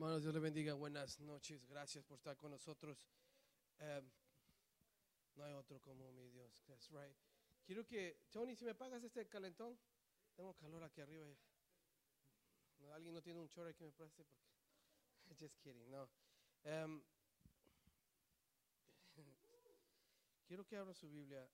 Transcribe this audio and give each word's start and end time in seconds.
Hermanos, 0.00 0.22
Dios 0.22 0.32
les 0.32 0.42
bendiga. 0.42 0.72
Buenas 0.72 1.20
noches. 1.20 1.66
Gracias 1.66 2.02
por 2.06 2.16
estar 2.16 2.34
con 2.34 2.50
nosotros. 2.50 3.06
Um, 3.80 4.10
no 5.36 5.44
hay 5.44 5.52
otro 5.52 5.78
como 5.82 6.10
mi 6.12 6.26
Dios. 6.30 6.62
That's 6.66 6.88
right. 6.88 7.14
Quiero 7.66 7.84
que, 7.84 8.16
Tony, 8.30 8.56
si 8.56 8.64
me 8.64 8.74
pagas 8.74 9.04
este 9.04 9.28
calentón, 9.28 9.78
tengo 10.34 10.54
calor 10.54 10.82
aquí 10.84 11.02
arriba. 11.02 11.26
Alguien 12.94 13.12
no 13.12 13.20
tiene 13.20 13.40
un 13.40 13.48
chorro 13.50 13.74
que 13.74 13.84
me 13.84 13.92
preste 13.92 14.24
porque. 14.24 14.48
Just 15.38 15.60
kidding, 15.60 15.90
no. 15.90 16.08
Um, 16.64 17.02
quiero 20.48 20.66
que 20.66 20.78
abra 20.78 20.94
su 20.94 21.10
Biblia 21.10 21.46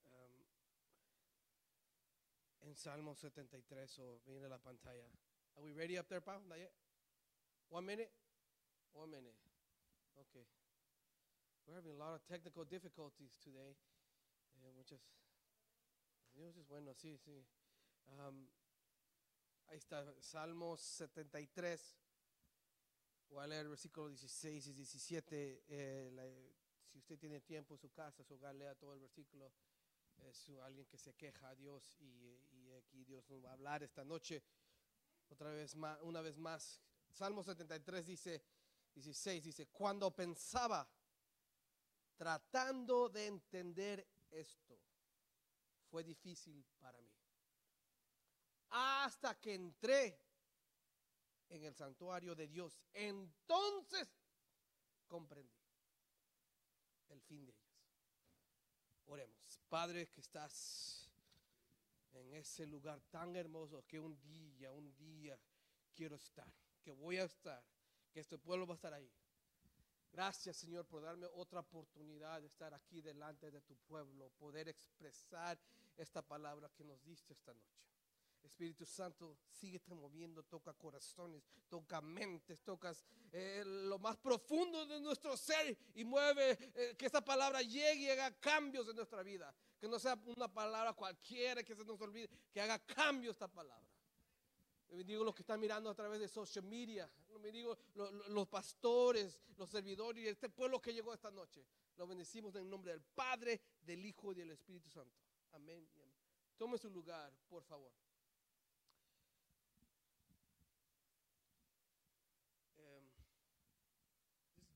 um, 2.62 2.68
en 2.68 2.76
Salmo 2.76 3.16
73 3.16 3.98
o 3.98 4.20
viene 4.24 4.48
la 4.48 4.58
pantalla. 4.58 5.10
Are 5.56 5.64
we 5.64 5.72
ready 5.72 5.98
up 5.98 6.06
there, 6.06 6.20
Pau? 6.20 6.40
Not 6.46 6.58
yet? 6.58 6.72
One 7.70 7.84
minute? 7.86 8.12
One 8.96 9.10
minute. 9.10 9.36
Okay. 10.18 10.46
We're 11.66 11.74
having 11.76 11.92
a 11.92 11.98
lot 11.98 12.14
of 12.14 12.24
technical 12.24 12.64
difficulties 12.64 13.36
today. 13.44 13.76
Eh, 14.64 14.72
muchas. 14.74 15.00
Dios 16.34 16.56
es 16.56 16.66
bueno, 16.66 16.94
sí, 16.94 17.16
sí. 17.18 17.44
Um, 18.08 18.48
ahí 19.68 19.76
está, 19.78 20.02
Salmos 20.20 20.80
73. 20.80 21.98
Voy 23.28 23.42
a 23.44 23.46
leer 23.46 23.62
el 23.62 23.68
versículo 23.68 24.08
16 24.08 24.66
y 24.68 24.72
17. 24.72 25.62
Eh, 25.68 26.10
la- 26.12 26.24
si 26.90 26.98
usted 26.98 27.18
tiene 27.18 27.40
tiempo 27.42 27.74
en 27.74 27.78
su 27.78 27.90
casa, 27.90 28.24
su 28.24 28.34
hogar, 28.34 28.54
lea 28.54 28.74
todo 28.76 28.94
el 28.94 29.00
versículo. 29.00 29.52
Es 30.24 30.48
alguien 30.64 30.86
que 30.86 30.96
se 30.96 31.12
queja 31.14 31.50
a 31.50 31.54
Dios 31.54 32.00
y, 32.00 32.40
y 32.52 32.72
aquí 32.72 33.04
Dios 33.04 33.28
nos 33.28 33.44
va 33.44 33.50
a 33.50 33.52
hablar 33.52 33.82
esta 33.82 34.04
noche. 34.04 34.42
Otra 35.28 35.50
vez 35.50 35.74
más, 35.74 36.00
una 36.00 36.22
vez 36.22 36.38
más. 36.38 36.80
Salmo 37.10 37.42
73 37.42 38.06
dice, 38.06 38.42
16 38.96 39.44
dice, 39.44 39.66
cuando 39.66 40.10
pensaba 40.10 40.88
tratando 42.16 43.10
de 43.10 43.26
entender 43.26 44.08
esto, 44.30 44.80
fue 45.90 46.02
difícil 46.02 46.64
para 46.78 46.98
mí. 47.02 47.12
Hasta 48.70 49.38
que 49.38 49.54
entré 49.54 50.18
en 51.50 51.62
el 51.64 51.74
santuario 51.74 52.34
de 52.34 52.48
Dios, 52.48 52.80
entonces 52.94 54.08
comprendí 55.06 55.60
el 57.10 57.20
fin 57.20 57.44
de 57.44 57.52
ellos. 57.52 57.66
Oremos, 59.04 59.60
Padre 59.68 60.08
que 60.08 60.22
estás 60.22 61.08
en 62.14 62.32
ese 62.32 62.66
lugar 62.66 63.00
tan 63.10 63.36
hermoso 63.36 63.86
que 63.86 64.00
un 64.00 64.18
día, 64.22 64.72
un 64.72 64.96
día 64.96 65.38
quiero 65.94 66.16
estar, 66.16 66.50
que 66.82 66.92
voy 66.92 67.18
a 67.18 67.24
estar, 67.24 67.62
que 68.16 68.20
este 68.20 68.38
pueblo 68.38 68.66
va 68.66 68.72
a 68.72 68.76
estar 68.76 68.94
ahí. 68.94 69.12
Gracias, 70.10 70.56
Señor, 70.56 70.86
por 70.86 71.02
darme 71.02 71.26
otra 71.34 71.60
oportunidad 71.60 72.40
de 72.40 72.46
estar 72.46 72.72
aquí 72.72 73.02
delante 73.02 73.50
de 73.50 73.60
tu 73.60 73.76
pueblo, 73.76 74.30
poder 74.38 74.70
expresar 74.70 75.58
esta 75.98 76.22
palabra 76.22 76.70
que 76.70 76.82
nos 76.82 77.04
diste 77.04 77.34
esta 77.34 77.52
noche. 77.52 77.84
Espíritu 78.42 78.86
Santo, 78.86 79.36
síguete 79.50 79.94
moviendo, 79.94 80.42
toca 80.44 80.72
corazones, 80.72 81.42
toca 81.68 82.00
mentes, 82.00 82.58
tocas 82.62 83.04
eh, 83.32 83.62
lo 83.66 83.98
más 83.98 84.16
profundo 84.16 84.86
de 84.86 84.98
nuestro 84.98 85.36
ser 85.36 85.76
y 85.94 86.02
mueve 86.02 86.56
eh, 86.74 86.96
que 86.96 87.04
esta 87.04 87.22
palabra 87.22 87.60
llegue 87.60 88.04
y 88.04 88.08
haga 88.08 88.30
cambios 88.40 88.88
en 88.88 88.96
nuestra 88.96 89.22
vida. 89.22 89.54
Que 89.78 89.88
no 89.88 89.98
sea 89.98 90.18
una 90.24 90.48
palabra 90.48 90.94
cualquiera 90.94 91.62
que 91.62 91.76
se 91.76 91.84
nos 91.84 92.00
olvide, 92.00 92.30
que 92.50 92.62
haga 92.62 92.78
cambio 92.78 93.30
esta 93.30 93.46
palabra. 93.46 93.86
Bendigo 94.96 95.24
los 95.24 95.34
que 95.34 95.42
están 95.42 95.60
mirando 95.60 95.90
a 95.90 95.94
través 95.94 96.20
de 96.20 96.28
social 96.28 96.64
media. 96.64 97.10
Me 97.38 97.42
bendigo 97.52 97.76
lo- 97.94 98.10
lo- 98.10 98.28
los 98.28 98.48
pastores, 98.48 99.40
los 99.56 99.68
servidores 99.70 100.24
y 100.24 100.28
este 100.28 100.48
pueblo 100.48 100.80
que 100.80 100.92
llegó 100.92 101.12
esta 101.12 101.30
noche. 101.30 101.64
Lo 101.96 102.06
bendecimos 102.06 102.54
en 102.54 102.62
el 102.62 102.70
nombre 102.70 102.92
del 102.92 103.02
Padre, 103.02 103.60
del 103.82 104.04
Hijo 104.04 104.32
y 104.32 104.34
del 104.36 104.50
Espíritu 104.50 104.88
Santo. 104.90 105.16
Amén 105.52 105.86
y 105.94 106.00
amén. 106.00 106.14
Tome 106.56 106.78
su 106.78 106.90
lugar, 106.90 107.32
por 107.48 107.62
favor. 107.64 107.92
Um, 112.78 113.10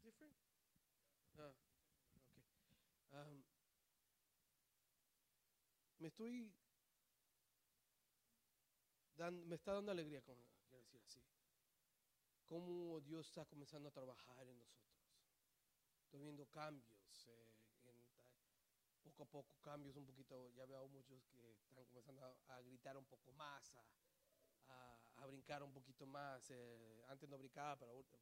is? 0.05 0.37
Ah, 3.13 3.27
me 5.99 6.09
estoy 6.09 6.53
dan- 9.17 9.47
me 9.49 9.55
está 9.57 9.73
dando 9.75 9.93
alegría, 9.93 10.23
con, 10.23 10.37
quiero 10.69 10.83
decir 10.85 11.01
así. 11.05 11.21
Cómo 12.51 13.01
Dios 13.01 13.29
está 13.29 13.45
comenzando 13.47 13.89
a 13.89 13.93
trabajar 13.93 14.47
en 14.49 14.59
nosotros. 14.59 15.07
Estoy 16.05 16.21
viendo 16.23 16.47
cambios, 16.47 17.27
eh, 17.29 17.55
en 17.85 19.03
poco 19.03 19.23
a 19.23 19.27
poco 19.27 19.57
cambios 19.61 19.97
un 19.97 20.05
poquito. 20.07 20.51
Ya 20.51 20.67
veo 20.67 20.89
muchos 20.89 21.25
que 21.29 21.53
están 21.69 21.85
comenzando 21.87 22.25
a, 22.25 22.57
a 22.57 22.61
gritar 22.63 22.97
un 22.97 23.07
poco 23.07 23.33
más, 23.33 23.73
a, 23.75 23.85
a- 24.69 25.23
a 25.23 25.27
brincar 25.27 25.63
un 25.63 25.73
poquito 25.73 26.07
más. 26.07 26.51
eh, 26.51 27.05
antes 27.09 27.29
no 27.29 27.39
brincaba, 27.39 27.79
pero 27.79 28.03
por, 28.05 28.21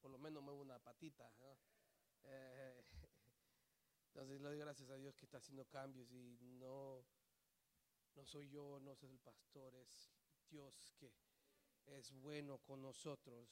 por 0.00 0.10
lo 0.10 0.18
menos 0.18 0.42
muevo 0.42 0.60
una 0.60 0.78
patita. 0.80 1.32
¿no? 1.38 1.58
Eh, 2.24 2.84
entonces 4.08 4.40
le 4.40 4.48
doy 4.48 4.58
gracias 4.58 4.90
a 4.90 4.96
Dios 4.96 5.16
que 5.16 5.24
está 5.26 5.38
haciendo 5.38 5.64
cambios 5.66 6.10
y 6.12 6.36
no, 6.58 7.06
no 8.14 8.24
soy 8.24 8.48
yo, 8.48 8.78
no 8.80 8.94
soy 8.94 9.10
el 9.10 9.18
pastor, 9.20 9.74
es 9.74 10.12
Dios 10.48 10.92
que 10.98 11.12
es 11.86 12.10
bueno 12.12 12.58
con 12.58 12.82
nosotros. 12.82 13.48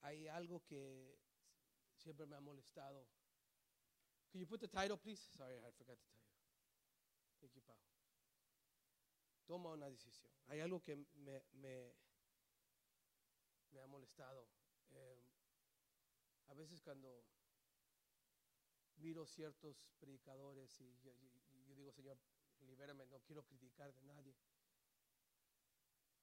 Hay 0.00 0.26
algo 0.28 0.64
que 0.64 1.18
siempre 1.96 2.26
me 2.26 2.36
ha 2.36 2.40
molestado. 2.40 3.06
Could 4.30 4.40
you 4.40 4.46
put 4.46 4.60
the 4.60 4.68
title, 4.68 4.96
please? 4.96 5.20
Sorry, 5.36 5.56
I 5.56 5.70
forgot 5.76 5.98
the 5.98 6.08
title. 6.08 6.32
Thank 7.40 7.54
you, 7.54 7.62
Pau. 7.62 7.76
Toma 9.46 9.72
una 9.72 9.90
decisión. 9.90 10.32
Hay 10.46 10.60
algo 10.60 10.82
que 10.82 10.96
me, 10.96 11.42
me, 11.52 11.92
ha 13.82 13.86
molestado. 13.86 14.48
Eh, 14.90 15.22
a 16.48 16.54
veces 16.54 16.80
cuando 16.80 17.24
miro 18.96 19.26
ciertos 19.26 19.92
predicadores 19.98 20.80
y 20.80 20.98
yo 21.00 21.12
digo, 21.74 21.92
Señor, 21.92 22.18
libérame, 22.60 23.06
no 23.06 23.20
quiero 23.20 23.42
criticar 23.44 23.92
de 23.92 24.02
nadie. 24.02 24.34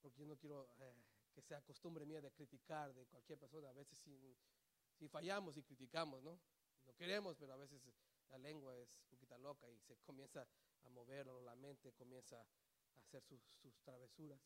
Porque 0.01 0.19
yo 0.19 0.25
no 0.25 0.37
quiero 0.37 0.69
eh, 0.79 0.93
que 1.33 1.41
sea 1.41 1.61
costumbre 1.61 2.05
mía 2.05 2.21
de 2.21 2.31
criticar 2.31 2.93
de 2.93 3.05
cualquier 3.07 3.37
persona. 3.39 3.69
A 3.69 3.73
veces 3.73 3.97
si, 3.99 5.07
fallamos 5.07 5.57
y 5.57 5.63
criticamos, 5.63 6.21
¿no? 6.23 6.39
No 6.85 6.93
queremos, 6.95 7.37
pero 7.37 7.53
a 7.53 7.57
veces 7.57 7.81
la 8.29 8.37
lengua 8.37 8.75
es 8.77 8.95
un 9.03 9.09
poquito 9.09 9.37
loca 9.37 9.69
y 9.69 9.79
se 9.79 9.95
comienza 9.97 10.47
a 10.83 10.89
mover, 10.89 11.27
o 11.29 11.41
la 11.41 11.55
mente 11.55 11.93
comienza 11.93 12.39
a 12.39 12.99
hacer 12.99 13.23
sus, 13.23 13.41
sus 13.61 13.79
travesuras. 13.81 14.39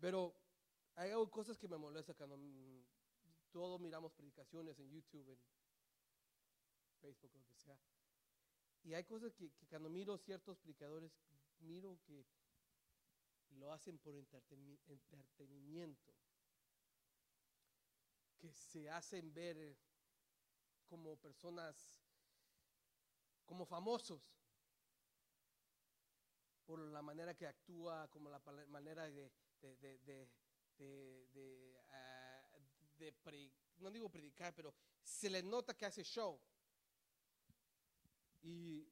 Pero 0.00 0.34
hay 0.96 1.12
cosas 1.30 1.58
que 1.58 1.68
me 1.68 1.76
molestan 1.76 2.14
cuando 2.16 2.36
mm, 2.36 2.84
todos 3.50 3.80
miramos 3.80 4.12
predicaciones 4.12 4.78
en 4.78 4.90
YouTube, 4.90 5.28
en 5.28 5.38
Facebook, 7.00 7.32
lo 7.34 7.44
que 7.44 7.56
sea. 7.56 7.78
Y 8.84 8.94
hay 8.94 9.04
cosas 9.04 9.34
que, 9.34 9.50
que 9.52 9.66
cuando 9.66 9.88
miro 9.88 10.18
ciertos 10.18 10.58
predicadores, 10.58 11.12
miro 11.60 11.98
que 12.04 12.26
lo 13.58 13.72
hacen 13.72 13.98
por 13.98 14.14
entreteni- 14.14 14.80
entretenimiento, 14.86 16.12
que 18.38 18.52
se 18.52 18.90
hacen 18.90 19.32
ver 19.32 19.56
eh, 19.58 19.76
como 20.86 21.16
personas, 21.16 21.76
como 23.46 23.64
famosos, 23.64 24.22
por 26.64 26.78
la 26.80 27.02
manera 27.02 27.34
que 27.34 27.46
actúa, 27.46 28.08
como 28.08 28.30
la 28.30 28.40
manera 28.68 29.04
de, 29.10 29.30
de, 29.60 29.98
de, 29.98 30.30
de, 30.78 31.80
ah, 31.90 32.42
no 33.78 33.90
digo 33.90 34.08
predicar, 34.08 34.54
pero 34.54 34.74
se 35.02 35.28
le 35.28 35.42
nota 35.42 35.76
que 35.76 35.86
hace 35.86 36.04
show. 36.04 36.40
Y 38.42 38.88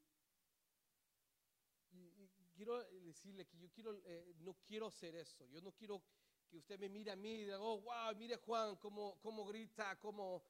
quiero 2.60 2.84
decirle 3.00 3.46
que 3.46 3.56
yo 3.56 3.70
quiero, 3.70 3.98
eh, 4.04 4.34
no 4.40 4.54
quiero 4.66 4.88
hacer 4.88 5.14
eso. 5.14 5.46
Yo 5.46 5.62
no 5.62 5.72
quiero 5.72 6.02
que 6.46 6.58
usted 6.58 6.78
me 6.78 6.90
mire 6.90 7.10
a 7.10 7.16
mí 7.16 7.32
y 7.32 7.44
diga, 7.44 7.58
oh, 7.58 7.80
wow, 7.80 8.14
mire 8.16 8.36
Juan, 8.36 8.76
cómo, 8.76 9.18
cómo 9.22 9.46
grita, 9.46 9.98
cómo, 9.98 10.44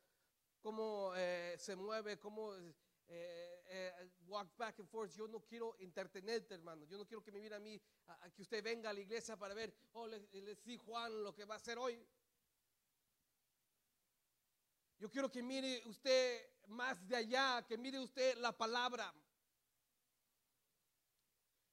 cómo 0.60 1.12
eh, 1.14 1.54
se 1.56 1.76
mueve, 1.76 2.18
cómo 2.18 2.52
eh, 2.56 2.74
eh, 3.06 4.10
walk 4.26 4.56
back 4.56 4.80
and 4.80 4.88
forth. 4.88 5.14
Yo 5.14 5.28
no 5.28 5.38
quiero 5.44 5.76
entretenerte, 5.78 6.54
hermano. 6.54 6.84
Yo 6.86 6.98
no 6.98 7.06
quiero 7.06 7.22
que 7.22 7.30
me 7.30 7.38
mire 7.38 7.54
a 7.54 7.60
mí, 7.60 7.80
a 8.08 8.28
que 8.30 8.42
usted 8.42 8.60
venga 8.60 8.90
a 8.90 8.92
la 8.92 9.00
iglesia 9.00 9.36
para 9.36 9.54
ver, 9.54 9.72
oh, 9.92 10.08
le, 10.08 10.18
le 10.32 10.56
sí, 10.56 10.78
Juan, 10.78 11.22
lo 11.22 11.32
que 11.32 11.44
va 11.44 11.54
a 11.54 11.58
hacer 11.58 11.78
hoy. 11.78 12.04
Yo 14.98 15.08
quiero 15.08 15.30
que 15.30 15.44
mire 15.44 15.80
usted 15.86 16.44
más 16.66 17.06
de 17.06 17.14
allá, 17.14 17.64
que 17.68 17.78
mire 17.78 18.00
usted 18.00 18.36
la 18.38 18.50
palabra. 18.50 19.14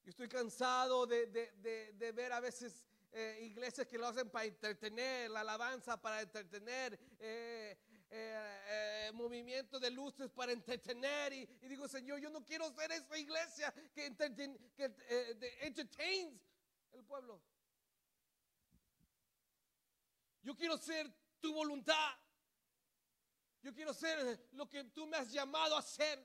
Estoy 0.08 0.26
cansado 0.28 1.06
de, 1.06 1.26
de- 1.26 1.92
de- 1.92 2.12
ver 2.12 2.32
a 2.32 2.40
veces 2.40 2.86
eh, 3.12 3.40
iglesias 3.42 3.86
que 3.86 3.98
lo 3.98 4.06
hacen 4.06 4.30
para 4.30 4.46
entretener, 4.46 5.30
la 5.30 5.40
alabanza 5.40 6.00
para 6.00 6.22
entretener, 6.22 6.98
eh, 7.18 7.76
eh, 8.10 8.62
eh, 9.08 9.10
movimiento 9.12 9.78
de 9.78 9.90
luces 9.90 10.30
para 10.30 10.52
entretener. 10.52 11.34
Y, 11.34 11.44
digo, 11.68 11.86
Señor, 11.88 12.20
yo 12.20 12.30
no 12.30 12.42
quiero 12.42 12.72
ser 12.72 12.90
esa 12.92 13.18
iglesia 13.18 13.70
que, 13.94 14.10
entreten- 14.10 14.58
que 14.74 14.94
entertains 15.60 16.40
el 16.92 17.04
pueblo. 17.04 17.42
Yo 20.42 20.56
quiero 20.56 20.78
ser 20.78 21.12
tu 21.40 21.52
voluntad. 21.52 22.14
Yo 23.60 23.74
quiero 23.74 23.92
ser 23.92 24.48
lo 24.52 24.66
que 24.70 24.84
tú 24.84 25.06
me 25.06 25.18
has 25.18 25.30
llamado 25.30 25.76
a 25.76 25.82
ser. 25.82 26.18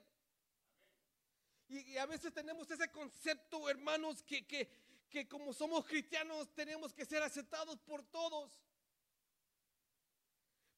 Y, 1.74 1.98
a 1.98 2.06
veces 2.06 2.32
tenemos 2.34 2.70
ese 2.70 2.92
concepto, 2.92 3.68
hermanos, 3.68 4.22
que, 4.24 4.46
que, 4.46 4.70
que 5.10 5.28
como 5.28 5.54
somos 5.54 5.86
cristianos 5.86 6.54
tenemos 6.54 6.94
que 6.94 7.06
ser 7.06 7.24
aceptados 7.24 7.80
por 7.80 8.04
todos. 8.04 8.52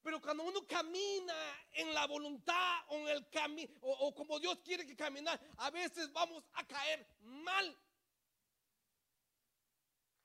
Pero 0.02 0.22
cuando 0.22 0.44
uno 0.44 0.66
camina 0.66 1.36
en 1.74 1.94
la 1.94 2.06
voluntad 2.06 2.86
o 2.90 2.98
en 3.00 3.08
el 3.10 3.30
camino, 3.30 3.74
o 3.82 4.14
como 4.14 4.40
Dios 4.40 4.60
quiere 4.64 4.86
que 4.86 4.96
caminar, 4.96 5.40
a 5.58 5.70
veces 5.72 6.14
vamos 6.14 6.44
a 6.54 6.66
caer 6.66 7.06
mal. 7.22 7.78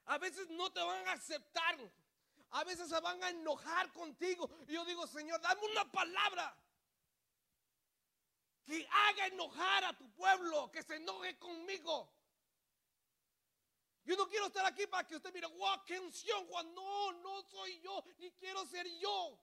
A 0.04 0.18
veces 0.18 0.48
no 0.50 0.70
te 0.70 0.80
van 0.80 1.08
a 1.08 1.12
aceptar. 1.12 1.78
A 2.50 2.64
veces 2.64 2.88
se 2.88 3.00
van 3.00 3.22
a 3.24 3.30
enojar 3.30 3.92
contigo. 3.92 4.50
Y 4.68 4.74
yo 4.74 4.84
digo, 4.84 5.06
Señor, 5.06 5.40
dame 5.40 5.62
una 5.72 5.90
palabra 5.90 6.54
que 8.64 8.86
haga 8.90 9.26
enojar 9.26 9.84
a 9.84 9.96
tu 9.96 10.10
pueblo, 10.12 10.70
que 10.70 10.82
se 10.82 10.96
enoje 10.96 11.38
conmigo. 11.38 12.12
Yo 14.04 14.16
no 14.16 14.28
quiero 14.28 14.46
estar 14.46 14.64
aquí 14.64 14.86
para 14.86 15.06
que 15.06 15.16
usted 15.16 15.32
mire, 15.32 15.46
wow, 15.46 15.84
qué 15.84 16.00
unción, 16.00 16.46
Juan. 16.46 16.74
No, 16.74 17.12
no 17.12 17.42
soy 17.42 17.80
yo, 17.80 18.02
ni 18.18 18.32
quiero 18.32 18.66
ser 18.66 18.86
yo. 18.98 19.38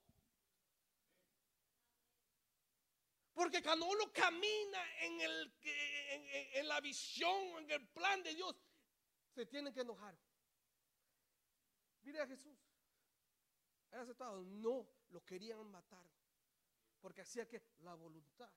Porque 3.37 3.61
cuando 3.61 3.85
uno 3.85 4.11
camina 4.11 4.79
en, 4.99 6.67
la 6.67 6.81
visión, 6.81 7.59
en 7.59 7.69
el 7.69 7.87
plan 7.89 8.23
de 8.23 8.33
Dios, 8.33 8.55
se 9.35 9.45
tienen 9.45 9.71
que 9.71 9.81
enojar. 9.81 10.17
Mire 12.01 12.19
a 12.19 12.25
Jesús. 12.25 12.57
Era 13.91 14.01
aceptado. 14.01 14.43
No, 14.43 14.89
lo 15.09 15.23
querían 15.23 15.69
matar. 15.69 16.09
Porque 16.99 17.21
hacía 17.21 17.47
que 17.47 17.61
la 17.83 17.93
voluntad. 17.93 18.51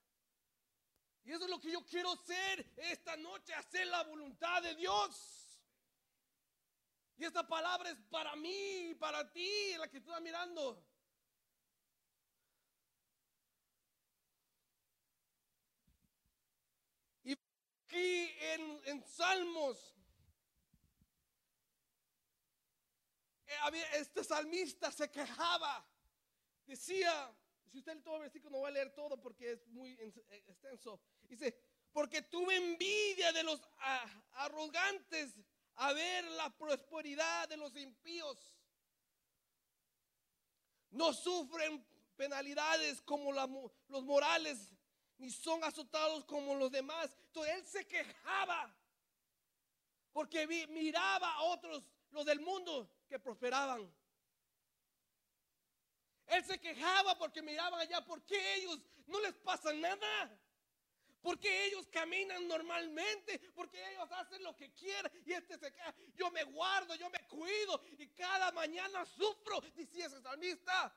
Y 1.24 1.32
eso 1.32 1.44
es 1.44 1.50
lo 1.50 1.60
que 1.60 1.70
yo 1.70 1.84
quiero 1.84 2.16
ser 2.16 2.66
esta 2.76 3.16
noche, 3.16 3.54
hacer 3.54 3.86
la 3.86 4.02
voluntad 4.04 4.62
de 4.62 4.74
Dios. 4.74 5.40
Y 7.16 7.24
esta 7.24 7.46
palabra 7.46 7.90
es 7.90 7.98
para 8.10 8.34
mí, 8.36 8.94
para 8.98 9.30
ti, 9.30 9.76
la 9.76 9.88
que 9.88 9.98
estás 9.98 10.20
mirando. 10.22 10.82
Y 17.22 17.32
aquí 17.32 18.34
en, 18.40 18.80
en 18.86 19.04
Salmos, 19.06 19.94
eh, 23.46 23.84
este 23.96 24.24
salmista 24.24 24.90
se 24.90 25.10
quejaba, 25.10 25.86
decía, 26.64 27.30
si 27.70 27.78
usted 27.78 27.94
lee 27.94 28.02
todo 28.02 28.16
el 28.16 28.22
versículo, 28.22 28.50
no 28.50 28.58
voy 28.58 28.68
a 28.68 28.74
leer 28.74 28.92
todo 28.94 29.20
porque 29.20 29.52
es 29.52 29.66
muy 29.68 29.92
eh, 29.92 30.12
extenso. 30.48 31.00
Dice, 31.28 31.56
porque 31.92 32.22
tuve 32.22 32.56
envidia 32.56 33.32
de 33.32 33.42
los 33.44 33.60
arrogantes 34.32 35.34
a 35.76 35.92
ver 35.92 36.24
la 36.32 36.50
prosperidad 36.56 37.48
de 37.48 37.56
los 37.56 37.76
impíos. 37.76 38.56
No 40.90 41.12
sufren 41.12 41.84
penalidades 42.16 43.00
como 43.02 43.32
los 43.32 44.04
morales, 44.04 44.74
ni 45.18 45.30
son 45.30 45.62
azotados 45.62 46.24
como 46.24 46.54
los 46.56 46.70
demás. 46.70 47.16
Entonces 47.26 47.54
él 47.54 47.64
se 47.64 47.86
quejaba 47.86 48.76
porque 50.12 50.46
miraba 50.68 51.32
a 51.34 51.42
otros, 51.44 51.84
los 52.10 52.26
del 52.26 52.40
mundo, 52.40 52.90
que 53.08 53.18
prosperaban. 53.18 53.92
Él 56.30 56.44
se 56.44 56.60
quejaba 56.60 57.18
porque 57.18 57.42
miraban 57.42 57.80
allá, 57.80 58.04
porque 58.04 58.54
ellos 58.54 58.78
no 59.06 59.20
les 59.20 59.34
pasa 59.34 59.72
nada. 59.72 60.38
Porque 61.20 61.66
ellos 61.66 61.86
caminan 61.88 62.48
normalmente, 62.48 63.38
porque 63.54 63.78
ellos 63.90 64.10
hacen 64.12 64.42
lo 64.42 64.56
que 64.56 64.72
quieren 64.72 65.12
y 65.26 65.32
este 65.32 65.58
se 65.58 65.70
queja. 65.70 65.94
Yo 66.14 66.30
me 66.30 66.44
guardo, 66.44 66.94
yo 66.94 67.10
me 67.10 67.18
cuido 67.28 67.82
y 67.98 68.08
cada 68.08 68.52
mañana 68.52 69.04
sufro, 69.04 69.60
decía 69.74 70.06
ese 70.06 70.22
salmista. 70.22 70.96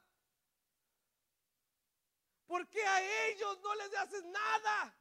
¿Por 2.45 2.69
qué 2.69 2.85
a 2.85 3.27
ellos 3.27 3.59
no 3.61 3.75
les 3.75 3.93
haces 3.95 4.23
nada? 4.25 4.95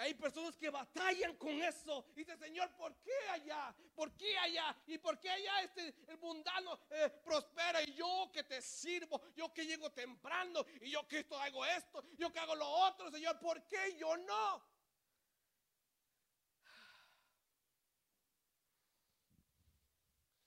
Hay 0.00 0.14
personas 0.14 0.56
que 0.56 0.70
batallan 0.70 1.36
con 1.36 1.50
eso. 1.62 2.06
Y 2.16 2.20
dice, 2.20 2.34
Señor, 2.38 2.74
¿por 2.74 2.96
qué 3.02 3.12
allá? 3.32 3.74
¿Por 3.94 4.16
qué 4.16 4.38
allá? 4.38 4.74
¿Y 4.86 4.96
por 4.96 5.20
qué 5.20 5.30
allá 5.30 5.60
este, 5.60 5.94
el 6.08 6.16
mundano 6.16 6.80
eh, 6.88 7.10
prospera? 7.22 7.82
Y 7.82 7.92
yo 7.92 8.30
que 8.32 8.42
te 8.44 8.62
sirvo, 8.62 9.20
yo 9.36 9.52
que 9.52 9.66
llego 9.66 9.92
temprano, 9.92 10.64
y 10.80 10.90
yo 10.90 11.06
que 11.06 11.18
esto 11.18 11.38
hago 11.38 11.66
esto, 11.66 12.02
yo 12.16 12.32
que 12.32 12.38
hago 12.38 12.54
lo 12.54 12.66
otro, 12.66 13.10
Señor, 13.10 13.38
¿por 13.38 13.62
qué 13.66 13.94
yo 13.98 14.16
no? 14.16 14.64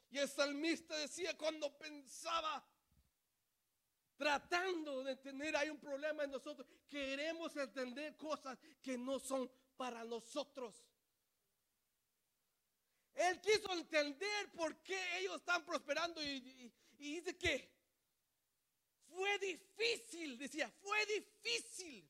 Y 0.09 0.17
el 0.17 0.29
salmista 0.29 0.97
decía 0.97 1.37
cuando 1.37 1.77
pensaba, 1.77 2.65
tratando 4.15 5.03
de 5.03 5.13
entender, 5.13 5.55
hay 5.55 5.69
un 5.69 5.79
problema 5.79 6.23
en 6.23 6.31
nosotros. 6.31 6.67
Queremos 6.87 7.55
entender 7.55 8.15
cosas 8.17 8.57
que 8.81 8.97
no 8.97 9.19
son 9.19 9.49
para 9.75 10.03
nosotros. 10.03 10.85
Él 13.13 13.39
quiso 13.41 13.71
entender 13.73 14.51
por 14.53 14.81
qué 14.81 15.19
ellos 15.19 15.37
están 15.37 15.63
prosperando 15.65 16.23
y, 16.23 16.73
dice 16.97 17.37
que 17.37 17.71
fue 19.07 19.37
difícil, 19.37 20.37
decía, 20.37 20.69
fue 20.81 21.05
difícil. 21.05 22.09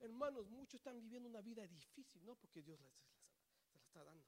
Hermanos, 0.00 0.48
muchos 0.48 0.74
están 0.74 0.98
viviendo 1.00 1.28
una 1.28 1.42
vida 1.42 1.66
difícil, 1.66 2.24
no 2.24 2.36
porque 2.36 2.62
Dios 2.62 2.78
se 2.78 3.78
la 3.78 3.84
está 3.84 4.04
dando, 4.04 4.24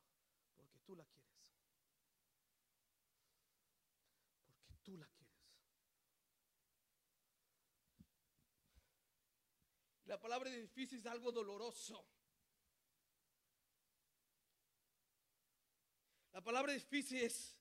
porque 0.57 0.79
tú 0.81 0.95
la 0.95 1.07
quieres. 1.07 1.55
Porque 4.47 4.77
tú 4.83 4.97
la 4.99 5.07
quieres. 5.07 5.21
La 10.11 10.19
palabra 10.19 10.51
difícil 10.51 10.99
es 10.99 11.07
algo 11.07 11.31
doloroso. 11.31 12.05
La 16.33 16.43
palabra 16.43 16.73
difícil 16.73 17.23
es 17.23 17.57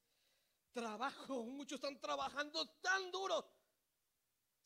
trabajo. 0.71 1.43
Muchos 1.43 1.75
están 1.75 1.99
trabajando 1.99 2.67
tan 2.81 3.11
duro. 3.11 3.53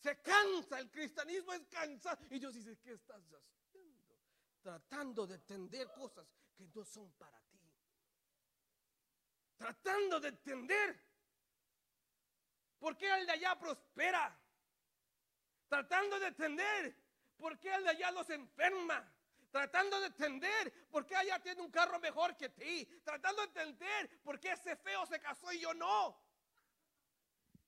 Se 0.01 0.21
cansa. 0.21 0.79
El 0.79 0.89
cristianismo 0.89 1.51
es 1.51 1.65
cansado. 1.65 2.25
Y 2.29 2.39
Dios 2.39 2.53
dice, 2.53 2.79
¿qué 2.79 2.93
estás 2.93 3.21
haciendo? 3.21 4.17
Tratando 4.61 5.27
de 5.27 5.35
entender 5.35 5.91
cosas 5.91 6.25
que 6.55 6.65
no 6.69 6.85
son 6.85 7.11
para 7.15 7.37
ti. 7.47 7.69
Tratando 9.57 10.21
de 10.21 10.29
entender. 10.29 11.05
¿Por 12.79 12.95
qué 12.95 13.13
el 13.13 13.25
de 13.25 13.33
allá 13.33 13.59
prospera? 13.59 14.41
Tratando 15.67 16.17
de 16.17 16.27
entender 16.27 17.02
por 17.43 17.59
qué 17.59 17.75
el 17.75 17.83
de 17.83 17.89
allá 17.89 18.09
los 18.11 18.29
enferma. 18.29 18.97
Tratando 19.51 19.99
de 19.99 20.07
entender 20.07 20.87
por 20.89 21.05
qué 21.05 21.13
allá 21.13 21.39
tiene 21.43 21.61
un 21.61 21.69
carro 21.69 21.99
mejor 21.99 22.37
que 22.37 22.47
ti. 22.47 22.85
Tratando 23.03 23.41
de 23.41 23.47
entender 23.49 24.23
por 24.23 24.39
qué 24.39 24.53
ese 24.53 24.77
feo 24.77 25.05
se 25.05 25.19
casó 25.19 25.51
y 25.51 25.59
yo 25.59 25.73
no. 25.73 26.17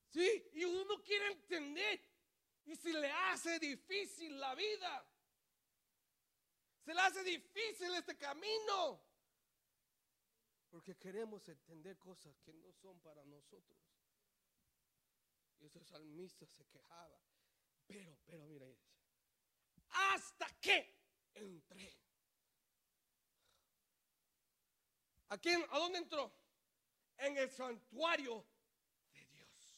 Sí, 0.08 0.50
y 0.54 0.64
uno 0.64 1.04
quiere 1.04 1.28
entender. 1.34 2.02
Y 2.64 2.76
se 2.78 2.94
le 2.94 3.12
hace 3.12 3.60
difícil 3.60 4.40
la 4.40 4.56
vida. 4.56 5.06
Se 6.86 6.94
le 6.94 7.02
hace 7.02 7.22
difícil 7.26 7.94
este 7.96 8.16
camino. 8.16 9.04
Porque 10.70 10.96
queremos 10.96 11.46
entender 11.50 11.98
cosas 11.98 12.40
que 12.40 12.54
no 12.54 12.72
son 12.72 12.98
para 13.02 13.26
nosotros. 13.26 13.78
Y 15.60 15.66
ese 15.66 15.84
salmista 15.84 16.48
se 16.48 16.66
quejaba. 16.66 17.20
Pero, 17.86 18.18
pero, 18.26 18.46
mira, 18.46 18.66
hasta 20.14 20.48
que 20.60 20.96
entré. 21.34 21.94
¿A 25.30 25.38
quién? 25.38 25.66
¿A 25.72 25.80
dónde 25.80 26.00
entró? 26.00 26.32
En 27.18 27.38
el 27.38 27.50
santuario 27.50 28.46
de 29.14 29.26
Dios. 29.26 29.78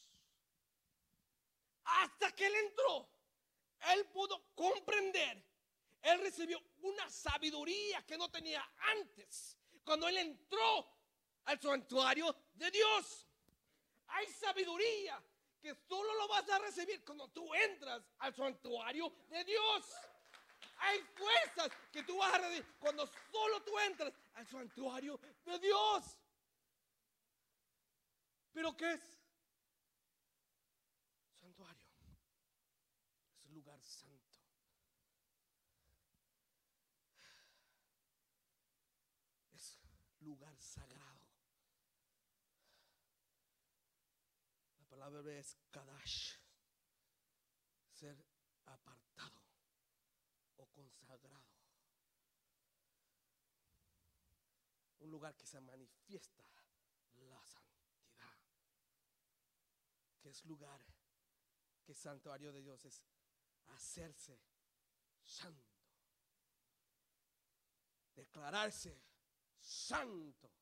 Hasta 1.84 2.32
que 2.34 2.46
él 2.46 2.54
entró, 2.66 3.08
él 3.92 4.06
pudo 4.06 4.54
comprender. 4.54 5.44
Él 6.02 6.20
recibió 6.20 6.62
una 6.80 7.08
sabiduría 7.10 8.04
que 8.06 8.16
no 8.16 8.30
tenía 8.30 8.64
antes. 8.78 9.56
cuando 9.84 10.06
él 10.06 10.18
entró 10.18 10.86
al 11.44 11.58
santuario 11.58 12.34
de 12.52 12.70
Dios. 12.70 13.26
Hay 14.08 14.26
sabiduría 14.26 15.22
que 15.60 15.74
solo 15.74 16.14
lo 16.14 16.28
vas 16.28 16.48
a 16.50 16.58
recibir 16.58 17.02
cuando 17.04 17.28
tú 17.28 17.52
entras 17.54 18.02
al 18.18 18.34
santuario 18.34 19.10
de 19.28 19.44
Dios. 19.44 19.84
Hay 20.78 21.00
fuerzas 21.16 21.70
que 21.92 22.02
tú 22.04 22.16
vas 22.18 22.34
a 22.34 22.38
recibir 22.38 22.64
cuando 22.78 23.06
solo 23.30 23.62
tú 23.62 23.78
entras 23.80 24.12
al 24.34 24.46
santuario 24.46 25.20
de 25.44 25.58
Dios. 25.58 26.18
¿Pero 28.52 28.76
qué 28.76 28.92
es? 28.92 29.00
Santuario. 31.40 31.86
Es 33.44 33.50
lugar 33.50 33.80
santo. 33.82 34.18
Es 39.52 39.78
lugar 40.20 40.56
sagrado. 40.60 41.20
La 44.78 44.84
palabra 44.86 45.38
es 45.38 45.56
kadash. 45.70 46.38
Ser 47.92 48.24
apartado 48.66 49.40
o 50.56 50.66
consagrado. 50.66 51.48
Un 55.08 55.12
lugar 55.12 55.34
que 55.34 55.46
se 55.46 55.58
manifiesta 55.58 56.44
la 57.14 57.42
santidad. 57.46 58.36
Que 60.20 60.28
es 60.28 60.44
lugar 60.44 60.84
que 61.82 61.94
santuario 61.94 62.52
de 62.52 62.60
Dios 62.60 62.84
es 62.84 63.02
hacerse 63.68 64.38
santo. 65.24 65.64
Declararse 68.14 69.02
santo. 69.58 70.52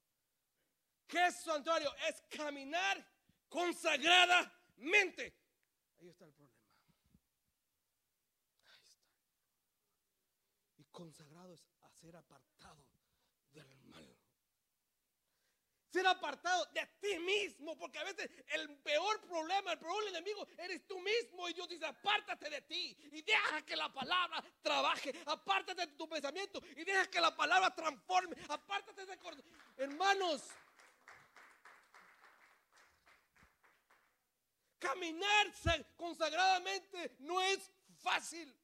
¿Qué 1.08 1.26
es 1.26 1.42
santuario? 1.42 1.92
Es 2.08 2.22
caminar 2.30 3.04
consagradamente. 3.48 5.34
Ahí 5.98 6.08
está 6.08 6.24
el 6.24 6.32
problema. 6.32 6.56
Y 10.76 10.84
consagrado 10.84 11.52
es 11.52 11.66
hacer 11.80 12.14
apartado 12.14 12.86
del 13.50 13.74
mal. 13.86 14.25
Ser 15.96 16.06
apartado 16.08 16.66
de 16.74 16.86
ti 17.00 17.18
mismo, 17.20 17.74
porque 17.78 17.98
a 17.98 18.04
veces 18.04 18.30
el 18.48 18.68
peor 18.80 19.18
problema, 19.22 19.72
el 19.72 19.78
peor 19.78 20.06
enemigo 20.08 20.46
eres 20.58 20.86
tú 20.86 21.00
mismo. 21.00 21.48
Y 21.48 21.54
Dios 21.54 21.66
dice, 21.70 21.86
apártate 21.86 22.50
de 22.50 22.60
ti 22.60 22.94
y 23.12 23.22
deja 23.22 23.62
que 23.64 23.74
la 23.74 23.90
palabra 23.90 24.44
trabaje. 24.60 25.14
Apártate 25.24 25.86
de 25.86 25.92
tu 25.94 26.06
pensamiento 26.06 26.62
y 26.76 26.84
deja 26.84 27.06
que 27.06 27.18
la 27.18 27.34
palabra 27.34 27.74
transforme. 27.74 28.36
Apártate 28.46 29.06
de 29.06 29.16
corazón. 29.16 29.46
Hermanos, 29.78 30.42
caminar 34.78 35.46
consagradamente 35.96 37.16
no 37.20 37.40
es 37.40 37.72
fácil. 38.02 38.54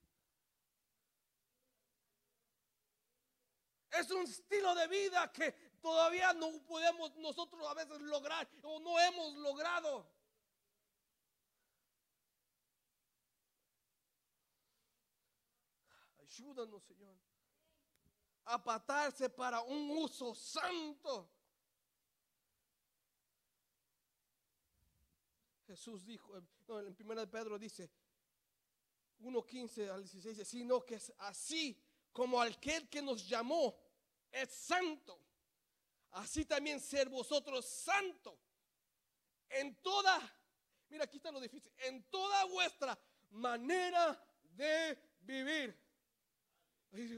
Es 3.91 4.11
un 4.11 4.25
estilo 4.25 4.75
de 4.75 4.87
vida 4.89 5.33
que 5.33 5.72
todavía 5.83 6.33
no 6.33 6.51
podemos 6.63 7.15
nosotros 7.17 7.67
a 7.67 7.75
veces 7.75 8.01
lograr 8.01 8.49
o 8.63 8.79
no 8.79 8.99
hemos 9.01 9.35
logrado. 9.35 10.07
Ayúdanos, 16.21 16.83
Señor. 16.85 17.17
Apatarse 18.45 19.29
para 19.29 19.61
un 19.63 19.91
uso 19.91 20.35
santo. 20.35 21.29
Jesús 25.67 26.05
dijo, 26.05 26.41
no, 26.69 26.81
en 26.81 26.95
primera 26.95 27.23
de 27.23 27.27
Pedro 27.27 27.59
dice 27.59 27.91
1.15 29.21 29.91
al 29.91 30.03
16, 30.03 30.47
sino 30.47 30.85
que 30.85 30.97
es 30.97 31.13
así 31.19 31.81
como 32.13 32.41
aquel 32.41 32.89
que 32.89 33.01
nos 33.01 33.27
llamó 33.27 33.75
es 34.31 34.51
santo 34.51 35.19
así 36.13 36.45
también 36.45 36.81
ser 36.81 37.09
vosotros 37.09 37.67
santo 37.67 38.39
en 39.49 39.75
toda, 39.83 40.19
mira 40.89 41.05
aquí 41.05 41.19
está 41.19 41.31
lo 41.31 41.41
difícil, 41.41 41.73
en 41.79 42.03
toda 42.05 42.45
vuestra 42.47 42.99
manera 43.31 44.19
de 44.43 44.99
vivir. 45.21 45.79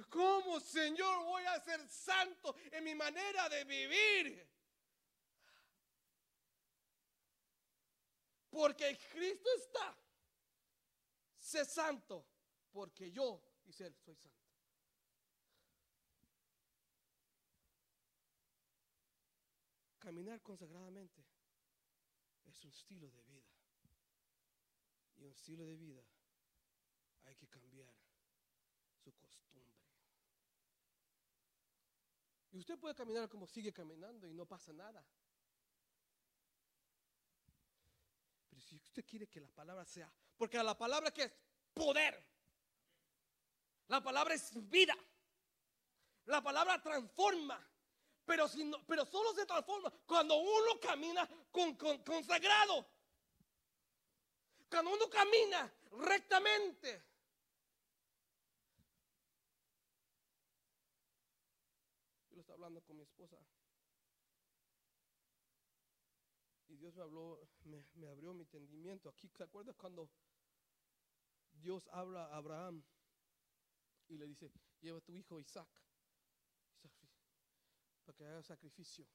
¿Cómo, 0.08 0.60
Señor, 0.60 1.24
voy 1.24 1.44
a 1.44 1.60
ser 1.60 1.86
santo 1.88 2.54
en 2.70 2.84
mi 2.84 2.94
manera 2.94 3.48
de 3.48 3.64
vivir? 3.64 4.48
Porque 8.50 8.96
Cristo 9.12 9.48
está. 9.56 9.96
Sé 11.38 11.64
santo, 11.64 12.24
porque 12.70 13.10
yo, 13.10 13.42
dice 13.64 13.86
él, 13.86 13.96
soy 14.04 14.14
santo. 14.14 14.43
Caminar 20.04 20.42
consagradamente 20.42 21.25
es 22.44 22.62
un 22.62 22.70
estilo 22.70 23.11
de 23.11 23.23
vida. 23.23 23.49
Y 25.16 25.23
un 25.23 25.30
estilo 25.30 25.64
de 25.64 25.76
vida 25.76 26.04
hay 27.25 27.34
que 27.37 27.49
cambiar 27.49 27.90
su 29.02 29.14
costumbre. 29.14 29.73
Y 32.52 32.58
usted 32.58 32.78
puede 32.78 32.94
caminar 32.94 33.30
como 33.30 33.46
sigue 33.46 33.73
caminando 33.73 34.28
y 34.28 34.34
no 34.34 34.44
pasa 34.44 34.75
nada. 34.75 35.02
Pero 38.50 38.61
si 38.61 38.76
usted 38.76 39.06
quiere 39.06 39.26
que 39.26 39.40
la 39.40 39.49
palabra 39.49 39.87
sea, 39.87 40.12
porque 40.37 40.62
la 40.62 40.76
palabra 40.76 41.12
que 41.12 41.23
es 41.23 41.32
poder, 41.73 42.23
la 43.88 44.02
palabra 44.02 44.34
es 44.34 44.52
vida, 44.68 44.94
la 46.26 46.42
palabra 46.42 46.82
transforma, 46.82 47.74
pero, 48.25 48.49
si 48.49 48.71
pero 48.87 49.04
solo 49.04 49.33
se 49.35 49.45
transforma 49.45 49.90
cuando 50.07 50.37
uno 50.37 50.81
camina 50.81 51.28
con, 51.50 51.76
consagrado. 51.76 52.87
Cuando 54.71 54.93
uno 54.93 55.09
camina 55.11 55.73
rectamente. 55.93 57.04
Yo 62.31 62.37
lo 62.37 62.40
estaba 62.40 62.54
hablando 62.54 62.83
con 62.83 62.97
mi 62.97 63.02
esposa. 63.02 63.37
Y 66.69 66.76
Dios 66.76 66.95
me 66.95 67.02
habló, 67.02 67.38
me, 67.95 68.09
abrió 68.09 68.33
mi 68.33 68.43
entendimiento. 68.43 69.11
Aquí, 69.11 69.28
¿se 69.28 69.45
acuerda 69.45 69.75
cuando 69.75 70.11
Dios 71.52 71.87
habla 71.93 72.25
a 72.26 72.37
Abraham 72.37 72.83
y 74.09 74.16
le 74.16 74.26
dice, 74.26 74.50
lleva 74.81 74.99
a 74.99 75.02
tu 75.02 75.14
hijo 75.14 75.38
Isaac? 75.38 75.83
Que 78.25 78.43
sacrificio. 78.43 79.07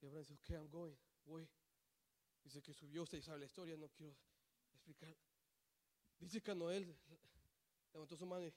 Y 0.00 0.06
Abraham 0.06 0.24
dice, 0.24 0.34
ok, 0.34 0.50
I'm 0.50 0.68
going, 0.68 0.94
voy. 1.24 1.48
Dice 2.44 2.62
que 2.62 2.72
subió, 2.72 3.02
usted 3.02 3.22
sabe 3.22 3.40
la 3.40 3.46
historia, 3.46 3.76
no 3.76 3.88
quiero 3.88 4.16
explicar. 4.72 5.16
Dice 6.18 6.42
que 6.42 6.54
Noel 6.54 6.96
levantó 7.92 8.16
su 8.16 8.26
mano 8.26 8.46
y 8.46 8.54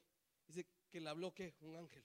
dice 0.48 0.68
que 0.90 1.00
le 1.00 1.10
habló 1.10 1.34
que 1.34 1.56
un 1.62 1.76
ángel. 1.76 2.04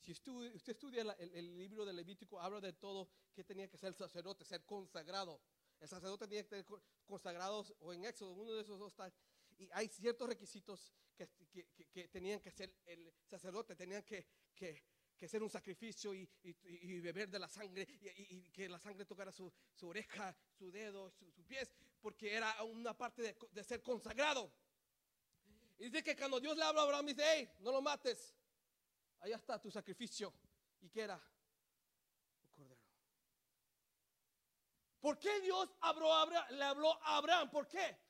Si 0.00 0.12
usted, 0.12 0.70
estudia 0.70 1.02
el, 1.02 1.32
el, 1.34 1.58
libro 1.58 1.84
de 1.84 1.92
Levítico, 1.92 2.40
habla 2.40 2.60
de 2.60 2.72
todo 2.72 3.08
que 3.34 3.44
tenía 3.44 3.68
que 3.68 3.76
ser 3.76 3.88
el 3.88 3.94
sacerdote, 3.94 4.44
ser 4.44 4.64
consagrado. 4.64 5.40
El 5.80 5.88
sacerdote 5.88 6.26
tenía 6.26 6.42
que 6.42 6.48
ser 6.48 6.64
consagrado, 7.06 7.64
o 7.80 7.92
en 7.92 8.04
Éxodo, 8.04 8.32
uno 8.32 8.52
de 8.52 8.62
esos 8.62 8.78
dos 8.78 8.92
está 8.92 9.12
y 9.58 9.68
hay 9.72 9.88
ciertos 9.88 10.28
requisitos 10.28 10.92
que, 11.26 12.08
tenían 12.08 12.40
que 12.40 12.50
hacer 12.50 12.72
el 12.86 13.12
sacerdote, 13.26 13.74
tenían 13.74 14.02
que, 14.04 14.26
que, 14.54 14.84
hacer 15.24 15.42
un 15.42 15.50
sacrificio 15.50 16.14
y, 16.14 17.00
beber 17.00 17.28
de 17.28 17.38
la 17.38 17.48
sangre 17.48 17.86
y, 17.88 18.50
que 18.50 18.68
la 18.68 18.78
sangre 18.78 19.04
tocara 19.04 19.32
su, 19.32 19.52
oreja, 19.82 20.36
su 20.56 20.70
dedo, 20.70 21.10
sus 21.10 21.34
su 21.34 21.44
pies, 21.44 21.72
porque 22.00 22.34
era 22.34 22.62
una 22.62 22.96
parte 22.96 23.36
de, 23.50 23.64
ser 23.64 23.82
consagrado. 23.82 24.52
Y 25.78 25.84
dice 25.84 26.02
que 26.02 26.16
cuando 26.16 26.40
Dios 26.40 26.56
le 26.56 26.64
habla 26.64 26.82
a 26.82 26.84
Abraham, 26.84 27.06
dice, 27.06 27.22
hey, 27.24 27.50
no 27.60 27.72
lo 27.72 27.82
mates, 27.82 28.34
allá 29.20 29.36
está 29.36 29.60
tu 29.60 29.70
sacrificio. 29.70 30.32
¿Y 30.80 30.88
qué 30.88 31.02
era? 31.02 31.20
Un 32.42 32.50
cordero. 32.50 32.82
¿Por 35.00 35.18
qué 35.18 35.40
Dios 35.40 35.68
le 36.50 36.64
habló 36.64 36.92
a 37.02 37.16
Abraham? 37.16 37.50
¿Por 37.50 37.66
qué? 37.66 38.07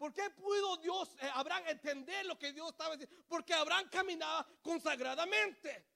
¿Por 0.00 0.14
qué 0.14 0.30
pudo 0.30 0.78
Dios, 0.78 1.14
eh, 1.20 1.30
Abraham, 1.34 1.64
entender 1.66 2.24
lo 2.24 2.38
que 2.38 2.54
Dios 2.54 2.70
estaba 2.70 2.96
diciendo? 2.96 3.22
Porque 3.28 3.52
Abraham 3.52 3.86
caminaba 3.90 4.48
consagradamente. 4.62 5.86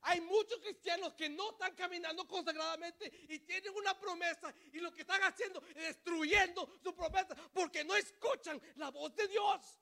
Hay 0.00 0.22
muchos 0.22 0.60
cristianos 0.60 1.12
que 1.12 1.28
no 1.28 1.50
están 1.50 1.74
caminando 1.74 2.26
consagradamente 2.26 3.12
y 3.28 3.38
tienen 3.40 3.74
una 3.76 4.00
promesa 4.00 4.54
y 4.72 4.78
lo 4.78 4.90
que 4.94 5.02
están 5.02 5.22
haciendo 5.24 5.62
es 5.74 5.88
destruyendo 5.88 6.78
su 6.82 6.94
promesa 6.94 7.36
porque 7.52 7.84
no 7.84 7.94
escuchan 7.96 8.58
la 8.76 8.90
voz 8.90 9.14
de 9.14 9.28
Dios. 9.28 9.78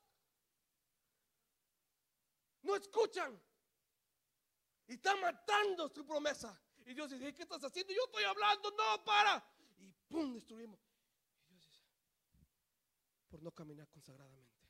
No 2.62 2.74
escuchan. 2.74 3.40
Y 4.88 4.94
está 4.94 5.14
matando 5.14 5.88
su 5.88 6.04
promesa. 6.04 6.60
Y 6.84 6.94
Dios 6.94 7.12
dice, 7.12 7.32
¿qué 7.32 7.42
estás 7.42 7.62
haciendo? 7.62 7.92
Yo 7.92 8.02
estoy 8.06 8.24
hablando, 8.24 8.72
no, 8.72 9.04
para. 9.04 9.48
Y 9.78 9.92
¡pum! 10.08 10.34
destruimos. 10.34 10.87
Por 13.28 13.42
no 13.42 13.52
caminar 13.52 13.88
consagradamente. 13.88 14.68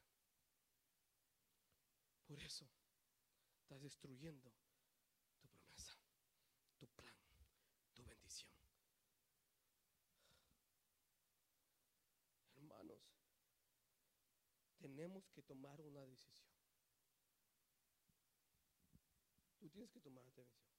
Por 2.27 2.43
eso 2.43 2.69
estás 3.61 3.81
destruyendo 3.81 4.53
tu 5.41 5.49
promesa, 5.49 5.95
tu 6.77 6.87
plan, 6.88 7.15
tu 7.95 8.05
bendición. 8.05 8.50
Hermanos, 12.57 13.00
tenemos 14.79 15.31
que 15.31 15.43
tomar 15.43 15.81
una 15.81 16.05
decisión. 16.07 16.53
Tú 19.59 19.69
tienes 19.71 19.91
que 19.91 20.00
tomar 20.00 20.25
una 20.25 20.43
decisión. 20.43 20.75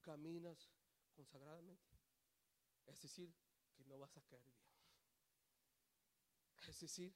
Caminas 0.00 0.70
consagradamente. 1.14 1.98
Es 2.86 3.00
decir, 3.02 3.34
que 3.74 3.84
no 3.84 3.98
vas 3.98 4.16
a 4.16 4.22
caer 4.22 4.42
bien. 4.42 4.77
Es 6.66 6.80
decir, 6.80 7.14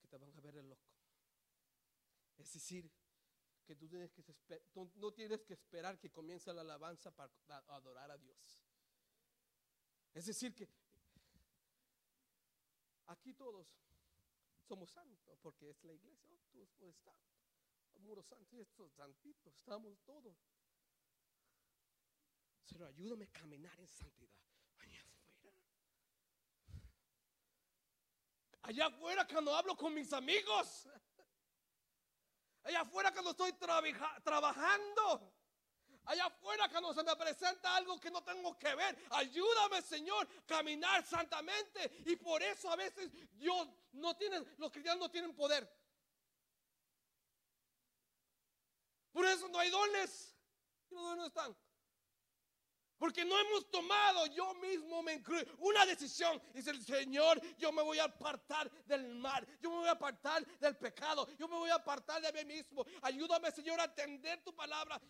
que 0.00 0.08
te 0.08 0.16
van 0.16 0.34
a 0.34 0.40
ver 0.40 0.56
el 0.56 0.68
loco. 0.68 0.90
Es 2.36 2.52
decir, 2.52 2.90
que 3.64 3.74
tú, 3.74 3.88
tienes 3.88 4.12
que 4.12 4.22
no 4.96 5.12
tienes 5.12 5.42
que 5.44 5.54
esperar 5.54 5.98
que 5.98 6.10
comience 6.10 6.52
la 6.52 6.60
alabanza 6.60 7.10
para 7.10 7.32
adorar 7.68 8.10
a 8.10 8.18
Dios. 8.18 8.62
Es 10.14 10.26
decir, 10.26 10.54
que 10.54 10.68
aquí 13.06 13.34
todos 13.34 13.66
somos 14.66 14.90
santos 14.90 15.38
porque 15.42 15.70
es 15.70 15.82
la 15.84 15.92
iglesia. 15.92 16.38
Oh, 16.54 16.66
tú. 16.78 17.12
Muro 18.00 18.22
santo 18.22 18.60
estos 18.60 18.92
santitos, 18.92 19.54
estamos 19.54 19.98
todos. 20.04 20.36
Pero 22.68 22.86
ayúdame 22.86 23.24
a 23.24 23.32
caminar 23.32 23.78
en 23.80 23.88
santidad. 23.88 24.38
Allá 24.78 25.02
afuera. 25.24 25.60
Allá 28.66 28.86
afuera 28.86 29.24
cuando 29.26 29.54
hablo 29.54 29.76
con 29.76 29.94
mis 29.94 30.12
amigos. 30.12 30.88
Allá 32.64 32.80
afuera 32.80 33.12
cuando 33.12 33.30
estoy 33.30 33.52
trabaja- 33.52 34.20
trabajando. 34.24 35.32
Allá 36.04 36.26
afuera 36.26 36.68
cuando 36.68 36.92
se 36.92 37.02
me 37.04 37.14
presenta 37.16 37.76
algo 37.76 38.00
que 38.00 38.10
no 38.10 38.24
tengo 38.24 38.58
que 38.58 38.74
ver. 38.74 38.96
Ayúdame, 39.10 39.82
Señor, 39.82 40.26
caminar 40.46 41.04
santamente. 41.04 42.02
Y 42.06 42.16
por 42.16 42.42
eso 42.42 42.68
a 42.70 42.74
veces 42.76 43.10
Dios 43.36 43.68
no 43.92 44.16
tiene, 44.16 44.40
los 44.58 44.72
cristianos 44.72 45.00
no 45.00 45.10
tienen 45.12 45.34
poder. 45.34 45.72
Por 49.12 49.24
eso 49.26 49.48
no 49.48 49.60
hay 49.60 49.70
dones. 49.70 50.36
¿Y 50.90 50.94
los 50.94 51.04
dones 51.04 51.18
no 51.18 51.26
están? 51.26 51.56
Porque 52.98 53.24
no 53.24 53.38
hemos 53.38 53.70
tomado, 53.70 54.26
yo 54.26 54.54
mismo 54.54 55.02
me 55.02 55.14
incluyo, 55.14 55.44
una 55.58 55.84
decisión. 55.84 56.40
Dice 56.54 56.70
el 56.70 56.82
Señor, 56.82 57.40
yo 57.58 57.70
me 57.70 57.82
voy 57.82 57.98
a 57.98 58.04
apartar 58.04 58.70
del 58.86 59.14
mal, 59.14 59.46
yo 59.60 59.70
me 59.70 59.76
voy 59.76 59.88
a 59.88 59.92
apartar 59.92 60.44
del 60.58 60.76
pecado, 60.76 61.28
yo 61.36 61.46
me 61.46 61.56
voy 61.56 61.70
a 61.70 61.74
apartar 61.74 62.22
de 62.22 62.32
mí 62.32 62.54
mismo. 62.54 62.86
Ayúdame, 63.02 63.50
Señor, 63.50 63.78
a 63.80 63.84
atender 63.84 64.42
tu 64.42 64.54
palabra. 64.54 65.00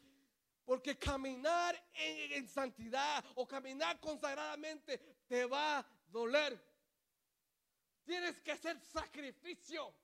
Porque 0.64 0.98
caminar 0.98 1.80
en, 1.94 2.32
en 2.32 2.48
santidad 2.48 3.24
o 3.36 3.46
caminar 3.46 4.00
consagradamente 4.00 4.98
te 5.28 5.44
va 5.44 5.78
a 5.78 5.86
doler. 6.08 6.60
Tienes 8.04 8.40
que 8.40 8.50
hacer 8.50 8.80
sacrificio. 8.80 9.94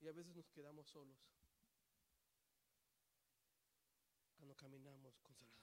Y 0.00 0.08
a 0.08 0.12
veces 0.12 0.34
nos 0.34 0.50
quedamos 0.50 0.88
solos 0.88 1.16
cuando 4.42 4.56
caminamos 4.56 5.20
consagradamente. 5.20 5.62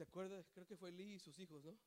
¿Se 0.00 0.04
acuerda? 0.04 0.42
Creo 0.54 0.66
que 0.66 0.78
fue 0.78 0.88
Elí 0.88 1.16
y 1.16 1.18
sus 1.18 1.38
hijos, 1.40 1.62
¿no? 1.62 1.78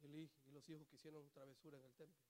Elí 0.00 0.30
y 0.44 0.50
los 0.50 0.68
hijos 0.68 0.86
que 0.86 0.96
hicieron 0.96 1.30
travesura 1.30 1.78
en 1.78 1.84
el 1.84 1.94
templo. 1.94 2.22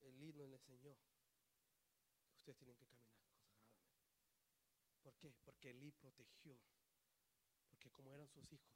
Elí 0.00 0.32
nos 0.32 0.50
enseñó 0.50 0.96
que 2.30 2.36
ustedes 2.38 2.56
tienen 2.56 2.76
que 2.76 2.86
caminar 2.86 3.12
consagradamente. 3.18 3.92
¿Por 5.02 5.18
qué? 5.18 5.34
Porque 5.44 5.68
Elí 5.68 5.92
protegió. 5.92 6.58
Porque 7.68 7.90
como 7.90 8.14
eran 8.14 8.26
sus 8.30 8.50
hijos. 8.50 8.72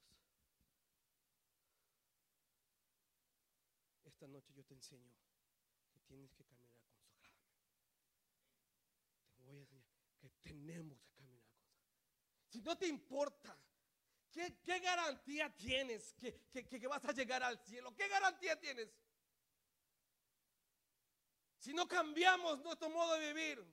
Esta 4.05 4.29
noche 4.29 4.53
yo 4.53 4.63
te 4.63 4.75
enseño 4.75 5.17
que 5.91 6.01
tienes 6.01 6.35
que 6.35 6.45
caminar 6.45 6.83
consagradamente. 6.83 7.31
Te 9.39 9.43
voy 9.43 9.57
a 9.57 9.61
enseñar 9.61 10.10
que 10.21 10.29
tenemos 10.41 10.99
que 11.01 11.13
caminar 11.15 11.45
consagradamente. 11.57 12.49
Si 12.49 12.61
no 12.63 12.77
te 12.77 12.87
importa, 12.87 13.57
¿qué, 14.31 14.59
qué 14.63 14.79
garantía 14.81 15.55
tienes 15.57 16.13
que, 16.15 16.41
que- 16.53 16.65
que 16.69 16.87
vas 16.87 17.05
a 17.05 17.13
llegar 17.13 17.43
al 17.43 17.59
cielo? 17.59 17.95
¿Qué 17.95 18.07
garantía 18.09 18.59
tienes? 18.59 18.89
Si 21.59 21.73
no 21.75 21.87
cambiamos 21.87 22.61
nuestro 22.61 22.89
modo 22.91 23.15
de 23.15 23.33
vivir, 23.33 23.65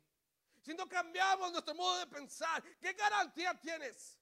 si 0.62 0.74
no 0.74 0.88
cambiamos 0.88 1.52
nuestro 1.52 1.74
modo 1.76 2.00
de 2.00 2.08
pensar, 2.08 2.62
¿qué 2.80 2.94
garantía 2.94 3.54
tienes? 3.60 4.18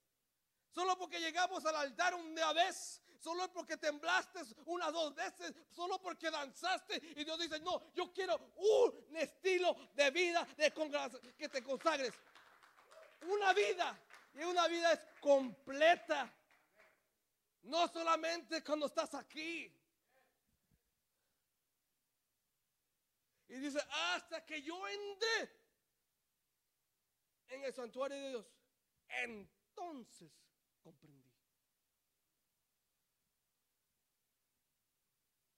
Solo 0.69 0.97
porque 0.97 1.19
llegamos 1.19 1.65
al 1.65 1.75
altar 1.75 2.13
una 2.13 2.53
vez, 2.53 3.01
solo 3.25 3.51
porque 3.51 3.75
temblaste 3.77 4.39
unas 4.65 4.93
dos 4.93 5.15
veces, 5.15 5.51
solo 5.71 5.99
porque 5.99 6.29
danzaste 6.29 7.01
y 7.15 7.23
Dios 7.23 7.39
dice, 7.39 7.59
no, 7.59 7.91
yo 7.95 8.13
quiero 8.13 8.35
un 8.55 9.17
estilo 9.17 9.75
de 9.95 10.11
vida 10.11 10.47
que 10.55 11.49
te 11.49 11.63
consagres. 11.63 12.13
Una 13.23 13.51
vida. 13.53 13.99
Y 14.35 14.43
una 14.43 14.67
vida 14.67 14.93
es 14.93 15.01
completa. 15.19 16.31
No 17.63 17.87
solamente 17.87 18.63
cuando 18.63 18.85
estás 18.85 19.15
aquí. 19.15 19.73
Y 23.47 23.55
dice, 23.55 23.79
hasta 24.13 24.45
que 24.45 24.61
yo 24.61 24.87
entre 24.87 25.65
en 27.47 27.63
el 27.63 27.73
santuario 27.73 28.17
de 28.17 28.29
Dios, 28.29 28.45
entonces 29.07 30.31
comprendí. 30.83 31.24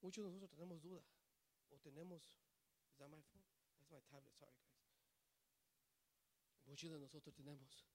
Muchos 0.07 0.23
de 0.23 0.29
nosotros 0.31 0.51
tenemos 0.51 0.81
duda 0.81 1.03
o 1.69 1.77
tenemos, 1.79 2.23
is 2.89 2.95
that 2.97 3.09
my 3.09 3.21
phone? 3.23 3.43
That's 3.77 3.91
my 3.91 3.99
tablet, 4.07 4.33
sorry 4.39 4.55
guys. 4.55 4.79
Muchos 6.65 6.89
de 6.89 6.97
nosotros 6.97 7.35
tenemos 7.35 7.85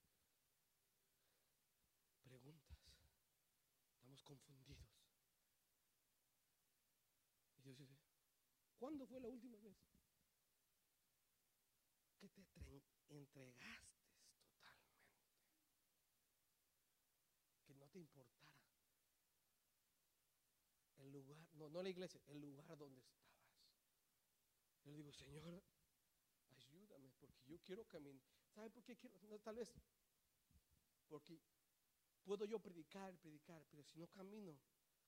preguntas, 2.23 2.77
estamos 3.95 4.23
confundidos. 4.25 4.85
Y 7.57 7.63
Dios 7.63 7.79
dice, 7.79 7.97
¿cuándo 8.77 9.07
fue 9.07 9.19
la 9.19 9.29
última 9.29 9.59
vez 9.61 9.79
que 12.19 12.29
te 12.29 12.43
tre- 12.43 12.83
entregaste 13.09 13.65
totalmente? 13.65 13.89
Que 17.65 17.75
no 17.75 17.89
te 17.89 17.99
importara 18.01 18.52
lugar, 21.13 21.47
no, 21.55 21.69
no 21.69 21.83
la 21.83 21.89
iglesia, 21.89 22.21
el 22.27 22.41
lugar 22.41 22.77
donde 22.77 23.01
estabas. 23.01 23.23
Yo 24.85 24.91
le 24.91 24.97
digo, 24.97 25.13
Señor, 25.13 25.63
ayúdame 26.49 27.13
porque 27.21 27.45
yo 27.47 27.59
quiero 27.61 27.85
caminar. 27.87 28.23
¿Sabe 28.55 28.71
por 28.71 28.83
qué 28.85 28.97
quiero? 28.97 29.17
Tal 29.41 29.57
vez 29.57 29.73
porque 31.09 31.39
puedo 32.25 32.45
yo 32.47 32.59
predicar, 32.59 33.15
predicar, 33.19 33.63
pero 33.71 33.83
si 33.85 33.99
no 33.99 34.07
camino 34.09 34.59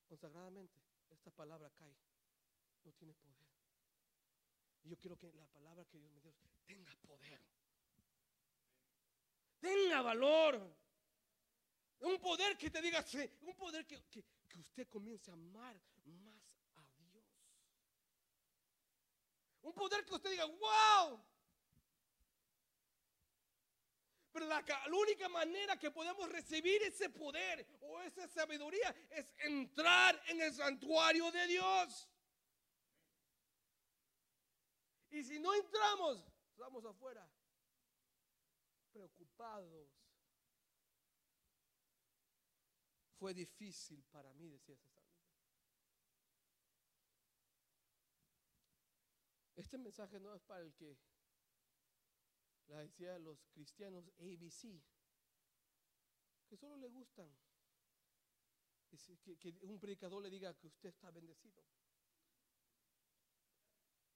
consagradamente, 0.07 0.83
esta 1.09 1.31
palabra 1.31 1.71
cae, 1.71 1.97
no 2.85 2.93
tiene 2.93 3.15
poder. 3.15 3.47
Y 4.83 4.91
yo 4.91 4.99
quiero 4.99 5.17
que 5.17 5.33
la 5.33 5.47
palabra 5.47 5.85
que 5.87 5.99
Dios 5.99 6.13
me 6.13 6.21
dio 6.21 6.35
tenga 6.67 6.95
poder, 6.97 7.41
tenga 9.61 10.03
valor. 10.03 10.77
Un 12.01 12.21
poder 12.21 12.59
que 12.59 12.71
te 12.71 12.83
diga, 12.83 13.03
sí, 13.03 13.31
un 13.41 13.55
poder 13.57 13.87
que- 13.87 14.03
que 14.49 14.59
usted 14.59 14.89
comience 14.89 15.31
a 15.31 15.35
amar 15.35 15.81
más 16.75 16.99
a 16.99 17.03
Dios. 17.11 17.27
Un 19.63 19.73
poder 19.75 20.05
que 20.05 20.15
usted 20.15 20.31
diga, 20.31 20.45
wow. 20.47 21.25
Pero 24.33 24.47
la, 24.47 24.65
ca- 24.65 24.89
la 24.89 24.97
única 24.97 25.29
manera 25.29 25.79
que 25.79 25.91
podemos 25.93 26.29
recibir 26.29 26.83
ese 26.83 27.09
poder 27.09 27.67
o 27.83 28.01
esa 28.03 28.27
sabiduría 28.27 28.95
es 29.11 29.33
entrar 29.39 30.21
en 30.27 30.41
el 30.43 30.53
santuario 30.53 31.31
de 31.31 31.47
Dios. 31.47 32.09
Y 35.11 35.23
si 35.23 35.39
no 35.39 35.55
entramos, 35.55 36.25
estamos 36.51 36.85
afuera, 36.85 37.31
preocupados, 38.93 39.84
fue 43.19 43.35
difícil 43.35 44.03
para 44.05 44.33
mí, 44.35 44.49
decía 44.49 44.75
ese 44.75 44.89
salmista. 44.89 45.25
Este 49.57 49.79
mensaje 49.79 50.19
no 50.19 50.35
es 50.35 50.43
para 50.43 50.63
el 50.63 50.75
que 50.75 50.99
la 52.67 52.79
decía 52.79 53.19
los 53.19 53.45
cristianos 53.53 54.09
ABC, 54.19 54.83
que 56.49 56.57
solo 56.57 56.77
le 56.77 56.89
gustan 56.89 57.31
que, 59.23 59.37
que 59.37 59.67
un 59.67 59.79
predicador 59.79 60.23
le 60.23 60.31
diga 60.31 60.55
que 60.55 60.69
usted 60.69 60.89
está 60.89 61.11
bendecido. 61.11 61.63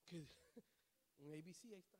Que 0.04 0.28
un 1.18 1.32
ABC 1.32 1.64
ahí 1.64 1.74
está. 1.74 1.98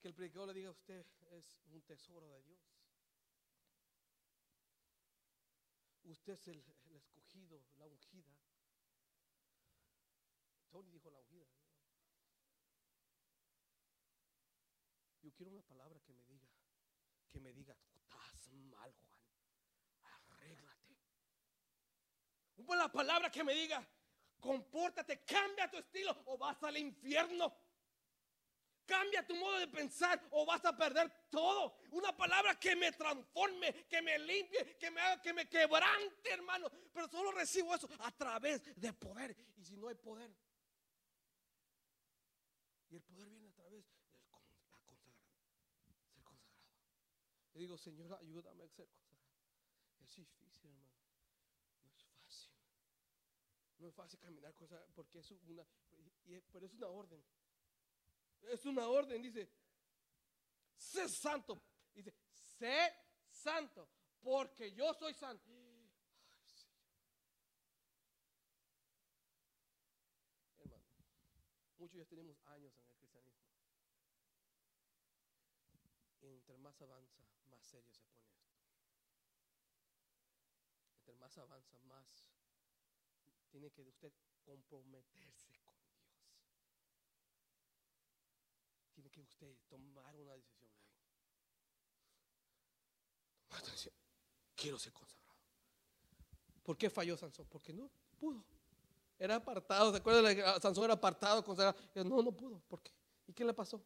Que 0.00 0.08
el 0.08 0.14
predicador 0.14 0.48
le 0.48 0.54
diga 0.54 0.68
a 0.68 0.72
usted 0.72 1.06
es 1.32 1.58
un 1.66 1.82
tesoro 1.82 2.28
de 2.30 2.42
Dios. 2.42 2.85
Usted 6.06 6.34
es 6.34 6.48
el, 6.48 6.64
escogido, 6.94 7.60
la 7.78 7.86
ungida. 7.86 8.38
Tony 10.70 10.90
dijo 10.90 11.10
la 11.10 11.18
ungida. 11.18 11.46
Yo 15.20 15.32
quiero 15.34 15.50
una 15.50 15.62
palabra 15.62 15.98
que 16.00 16.14
me 16.14 16.24
diga, 16.24 16.48
que 17.28 17.40
me 17.40 17.52
diga, 17.52 17.76
estás 17.92 18.52
mal, 18.52 18.94
Juan. 18.94 19.20
Arréglate. 20.04 20.96
Una 22.58 22.90
palabra 22.92 23.28
que 23.28 23.42
me 23.42 23.54
diga, 23.54 23.84
compórtate, 24.38 25.24
cambia 25.24 25.68
tu 25.68 25.78
estilo 25.78 26.22
o 26.26 26.38
vas 26.38 26.62
al 26.62 26.76
infierno. 26.76 27.52
Cambia 28.86 29.26
tu 29.26 29.34
modo 29.34 29.58
de 29.58 29.66
pensar 29.66 30.22
o 30.30 30.46
vas 30.46 30.64
a 30.64 30.76
perder 30.76 31.10
todo. 31.28 31.76
Una 31.90 32.16
palabra 32.16 32.58
que 32.58 32.76
me 32.76 32.92
transforme, 32.92 33.86
que 33.88 34.00
me 34.00 34.16
limpie, 34.18 34.76
que 34.78 34.90
me 34.90 35.00
haga, 35.00 35.20
que 35.20 35.32
me 35.32 35.48
quebrante, 35.48 36.30
hermano. 36.30 36.70
Pero 36.92 37.08
solo 37.08 37.32
recibo 37.32 37.74
eso 37.74 37.88
a 37.98 38.12
través 38.12 38.62
de 38.80 38.92
poder. 38.92 39.36
Y 39.56 39.64
si 39.64 39.76
no 39.76 39.88
hay 39.88 39.96
poder, 39.96 40.30
y 42.90 42.96
el 42.96 43.02
poder 43.02 43.28
viene 43.28 43.48
a 43.48 43.52
través 43.52 43.84
de 43.84 44.20
la 44.20 44.38
consagrado, 44.38 45.26
ser 45.82 45.96
consagrado. 45.96 46.38
Le 47.54 47.60
digo, 47.60 47.76
Señor, 47.76 48.14
ayúdame 48.14 48.64
a 48.64 48.68
ser 48.68 48.88
consagrado. 48.88 49.34
Es 49.98 50.14
difícil, 50.14 50.48
hermano. 50.64 50.92
No 51.82 51.92
es 51.92 52.04
fácil. 52.04 52.52
No 53.78 53.88
es 53.88 53.94
fácil 53.94 54.20
caminar 54.20 54.54
consagrado 54.54 54.88
porque 54.94 55.18
es 55.18 55.30
una, 55.32 55.66
pero 56.52 56.66
es 56.66 56.74
una 56.74 56.86
orden. 56.86 57.22
Es 58.42 58.64
una 58.64 58.88
orden, 58.88 59.22
dice, 59.22 59.50
sé 60.76 61.08
santo. 61.08 61.60
Dice, 61.94 62.14
sé 62.58 62.94
santo, 63.28 63.88
porque 64.20 64.72
yo 64.72 64.92
soy 64.94 65.14
santo. 65.14 65.50
Hermano, 70.58 70.84
muchos 71.78 71.98
ya 71.98 72.04
tenemos 72.06 72.40
años 72.46 72.76
en 72.78 72.88
el 72.88 72.96
cristianismo. 72.96 73.46
Entre 76.20 76.56
más 76.58 76.80
avanza, 76.82 77.24
más 77.46 77.62
serio 77.62 77.92
se 77.92 78.02
pone 78.04 78.26
esto. 78.26 78.54
Entre 80.98 81.14
más 81.14 81.38
avanza, 81.38 81.78
más 81.80 82.26
tiene 83.50 83.70
que 83.70 83.82
usted 83.82 84.12
comprometerse 84.44 85.65
tiene 88.96 89.10
que 89.10 89.20
usted 89.20 89.54
tomar 89.68 90.16
una 90.16 90.32
decisión. 90.34 90.70
Quiero 94.54 94.78
ser 94.78 94.92
consagrado. 94.94 95.36
¿Por 96.62 96.78
qué 96.78 96.88
falló 96.88 97.16
Sansón? 97.16 97.46
Porque 97.46 97.74
no 97.74 97.90
pudo. 98.18 98.42
Era 99.18 99.36
apartado. 99.36 99.92
¿Se 99.92 99.98
acuerdan? 99.98 100.34
que 100.34 100.60
Sansón 100.60 100.84
era 100.84 100.94
apartado, 100.94 101.44
consagrado. 101.44 101.78
No, 102.04 102.22
no 102.22 102.32
pudo. 102.32 102.58
¿Por 102.60 102.82
qué? 102.82 102.90
¿Y 103.26 103.34
qué 103.34 103.44
le 103.44 103.52
pasó? 103.52 103.84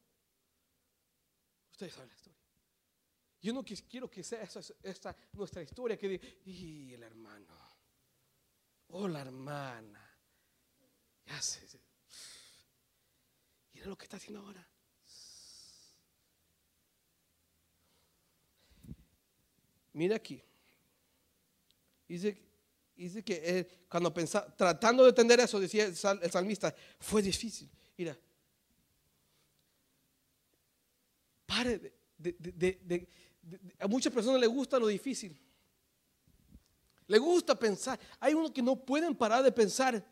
Ustedes 1.73 1.93
saben 1.93 2.09
la 2.09 2.15
historia. 2.15 2.41
Yo 3.41 3.53
no 3.53 3.65
quiero 3.65 4.09
que 4.09 4.23
sea 4.23 4.43
esta, 4.83 5.17
nuestra 5.33 5.63
historia 5.63 5.99
que 5.99 6.09
diga, 6.09 6.29
y 6.45 6.93
el 6.93 7.03
hermano, 7.03 7.57
o 8.89 9.09
la 9.09 9.23
hermana, 9.23 10.21
ya 11.25 11.41
sé, 11.41 11.67
mira 13.73 13.87
lo 13.87 13.97
que 13.97 14.05
está 14.05 14.19
haciendo 14.19 14.41
ahora. 14.41 14.71
Mira 19.93 20.17
aquí. 20.17 20.43
Dice, 22.09 22.37
dice 22.97 23.23
que 23.23 23.85
cuando 23.89 24.13
pensaba, 24.13 24.55
tratando 24.57 25.05
de 25.05 25.11
entender 25.11 25.41
eso, 25.41 25.61
decía 25.61 25.85
el, 25.85 25.97
salmista, 25.97 26.75
fue 26.99 27.23
difícil. 27.23 27.71
Mira, 27.97 28.19
pare 31.47 31.95
de, 32.19 33.09
a 33.79 33.87
muchas 33.87 34.13
personas 34.13 34.41
les 34.41 34.49
gusta 34.49 34.79
lo 34.79 34.87
difícil. 34.87 35.39
Le 37.07 37.19
gusta 37.19 37.59
pensar. 37.59 37.99
Hay 38.21 38.35
unos 38.35 38.53
que 38.53 38.63
no 38.63 38.77
pueden 38.77 39.17
parar 39.17 39.43
de 39.43 39.51
pensar 39.51 40.05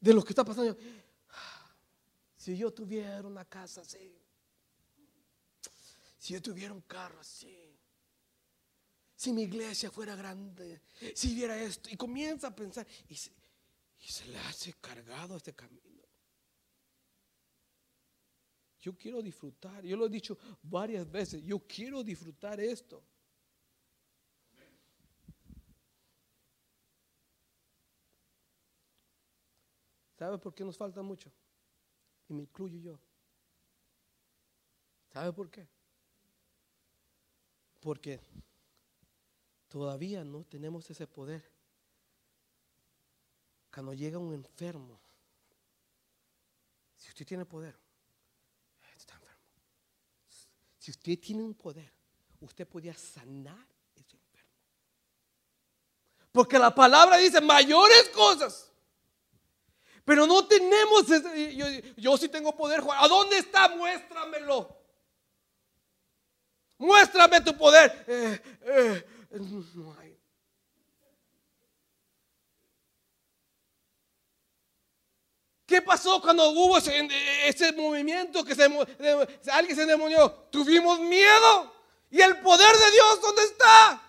de 0.00 0.12
lo 0.14 0.22
que 0.22 0.30
está 0.30 0.44
pasando. 0.44 0.76
Si 2.36 2.56
yo 2.56 2.72
tuviera 2.72 3.26
una 3.26 3.44
casa 3.44 3.82
así, 3.82 4.16
si 6.28 6.34
yo 6.34 6.42
tuviera 6.42 6.74
un 6.74 6.82
carro 6.82 7.20
así, 7.20 7.74
si 9.16 9.32
mi 9.32 9.44
iglesia 9.44 9.90
fuera 9.90 10.14
grande, 10.14 10.82
si 11.14 11.34
viera 11.34 11.58
esto, 11.58 11.88
y 11.88 11.96
comienza 11.96 12.48
a 12.48 12.54
pensar, 12.54 12.86
y 13.08 13.14
se, 13.14 14.26
le 14.26 14.38
hace 14.40 14.74
cargado 14.74 15.38
este 15.38 15.54
camino. 15.54 16.04
Yo 18.78 18.94
quiero 18.94 19.22
disfrutar, 19.22 19.82
yo 19.86 19.96
lo 19.96 20.04
he 20.04 20.10
dicho 20.10 20.36
varias 20.62 21.10
veces, 21.10 21.42
yo 21.44 21.60
quiero 21.60 22.04
disfrutar 22.04 22.60
esto. 22.60 23.02
¿Sabe 30.18 30.36
por 30.36 30.54
qué 30.54 30.62
nos 30.62 30.76
falta 30.76 31.00
mucho? 31.00 31.32
Y 32.28 32.34
me 32.34 32.42
incluyo 32.42 32.78
yo. 32.78 33.00
¿Sabe 35.08 35.32
por 35.32 35.50
qué? 35.50 35.77
Porque 37.80 38.20
todavía 39.68 40.24
no 40.24 40.44
tenemos 40.44 40.88
ese 40.90 41.06
poder. 41.06 41.48
Cuando 43.72 43.94
llega 43.94 44.18
un 44.18 44.34
enfermo, 44.34 44.98
si 46.96 47.08
usted 47.08 47.26
tiene 47.26 47.44
poder, 47.44 47.78
está 48.96 49.14
enfermo. 49.14 49.42
Si 50.78 50.90
usted 50.90 51.18
tiene 51.18 51.42
un 51.42 51.54
poder, 51.54 51.92
usted 52.40 52.66
podría 52.66 52.94
sanar 52.94 53.66
ese 53.94 54.16
enfermo. 54.16 54.50
Porque 56.32 56.58
la 56.58 56.74
palabra 56.74 57.18
dice 57.18 57.40
mayores 57.40 58.08
cosas. 58.08 58.72
Pero 60.04 60.26
no 60.26 60.46
tenemos, 60.46 61.06
yo, 61.06 61.66
yo 61.96 62.16
sí 62.16 62.30
tengo 62.30 62.56
poder. 62.56 62.82
¿A 62.96 63.06
dónde 63.06 63.38
está? 63.38 63.68
Muéstramelo. 63.68 64.77
Muéstrame 66.78 67.40
tu 67.40 67.56
poder. 67.56 68.04
Eh, 68.06 68.40
eh, 68.62 69.04
no 69.74 69.94
hay. 69.98 70.16
¿Qué 75.66 75.82
pasó 75.82 76.18
cuando 76.22 76.48
hubo 76.48 76.78
ese, 76.78 77.72
movimiento 77.72 78.42
que 78.42 78.54
se, 78.54 78.64
alguien 79.52 79.76
se 79.76 79.84
demonió? 79.84 80.30
Tuvimos 80.50 80.98
miedo. 81.00 81.74
¿Y 82.10 82.22
el 82.22 82.38
poder 82.38 82.74
de 82.74 82.90
Dios 82.90 83.20
dónde 83.20 83.42
está? 83.42 84.02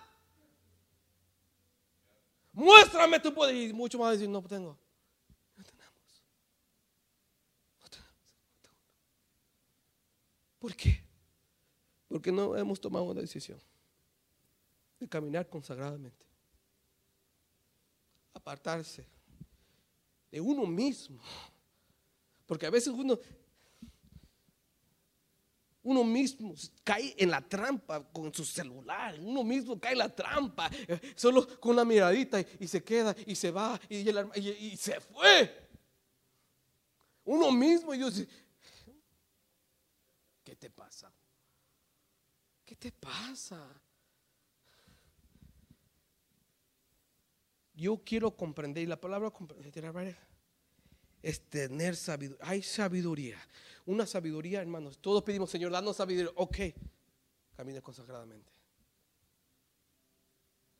Muéstrame 2.54 3.20
tu 3.20 3.34
poder. 3.34 3.54
Y 3.54 3.72
mucho 3.74 3.98
más 3.98 4.12
decir, 4.12 4.26
no 4.26 4.40
tengo. 4.40 4.78
No 5.54 5.64
tenemos. 5.64 6.22
No 7.82 7.88
tenemos. 7.90 8.14
¿Por 10.60 10.74
qué? 10.74 10.99
Porque 12.10 12.32
no 12.32 12.56
hemos 12.56 12.80
tomado 12.80 13.04
una 13.04 13.20
decisión 13.20 13.56
de 14.98 15.08
caminar 15.08 15.48
consagradamente. 15.48 16.26
Apartarse 18.34 19.06
de 20.28 20.40
uno 20.40 20.66
mismo. 20.66 21.20
Porque 22.46 22.66
a 22.66 22.70
veces 22.70 22.92
uno, 22.92 23.16
uno 25.84 26.02
mismo 26.02 26.52
cae 26.82 27.14
en 27.16 27.30
la 27.30 27.40
trampa 27.40 28.02
con 28.12 28.34
su 28.34 28.44
celular. 28.44 29.16
Uno 29.20 29.44
mismo 29.44 29.78
cae 29.78 29.92
en 29.92 29.98
la 29.98 30.12
trampa 30.12 30.68
eh, 30.88 31.12
solo 31.14 31.60
con 31.60 31.74
una 31.74 31.84
miradita 31.84 32.40
y, 32.40 32.66
se 32.66 32.82
queda 32.82 33.14
y 33.24 33.36
se 33.36 33.52
va 33.52 33.80
y, 33.88 34.76
se 34.76 35.00
fue. 35.00 35.68
Uno 37.24 37.52
mismo 37.52 37.94
y 37.94 37.98
Dios, 37.98 38.24
¿qué 40.42 40.56
te 40.56 40.70
pasa? 40.70 41.12
Te 42.76 42.92
pasa? 42.92 43.66
Yo 47.74 48.02
quiero 48.04 48.36
comprender, 48.36 48.82
y 48.82 48.86
la 48.86 49.00
palabra 49.00 49.30
comprender 49.30 50.16
es 51.22 51.40
tener 51.48 51.96
sabiduría. 51.96 52.46
Hay 52.46 52.62
sabiduría. 52.62 53.38
Una 53.86 54.06
sabiduría, 54.06 54.60
hermanos. 54.60 54.98
Todos 54.98 55.22
pedimos, 55.22 55.50
Señor, 55.50 55.72
danos 55.72 55.96
sabiduría. 55.96 56.32
Ok, 56.36 56.58
camina 57.56 57.80
consagradamente. 57.80 58.52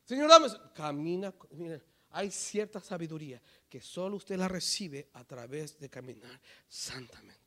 Señor, 0.05 0.29
dame. 0.29 0.47
Camina. 0.73 1.33
Mira, 1.51 1.81
hay 2.11 2.29
cierta 2.31 2.79
sabiduría 2.79 3.41
que 3.69 3.81
solo 3.81 4.17
usted 4.17 4.37
la 4.37 4.47
recibe 4.47 5.09
a 5.13 5.23
través 5.23 5.79
de 5.79 5.89
caminar 5.89 6.39
santamente. 6.67 7.41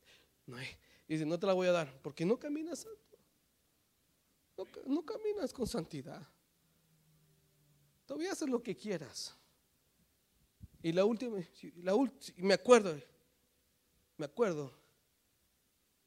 No 0.47 0.57
hay, 0.57 0.67
dice, 1.07 1.25
no 1.25 1.39
te 1.39 1.45
la 1.45 1.53
voy 1.53 1.67
a 1.67 1.71
dar 1.71 2.01
porque 2.01 2.25
no 2.25 2.37
caminas 2.37 2.79
santo. 2.79 3.04
No, 4.85 5.05
caminas 5.05 5.51
con 5.51 5.67
santidad. 5.67 6.25
Todavía 8.05 8.31
haces 8.31 8.49
lo 8.49 8.61
que 8.61 8.75
quieras. 8.75 9.35
Y 10.81 10.91
la 10.91 11.03
última, 11.03 11.37
la 11.77 11.95
me 12.37 12.53
acuerdo, 12.53 12.95
me 14.17 14.25
acuerdo, 14.25 14.71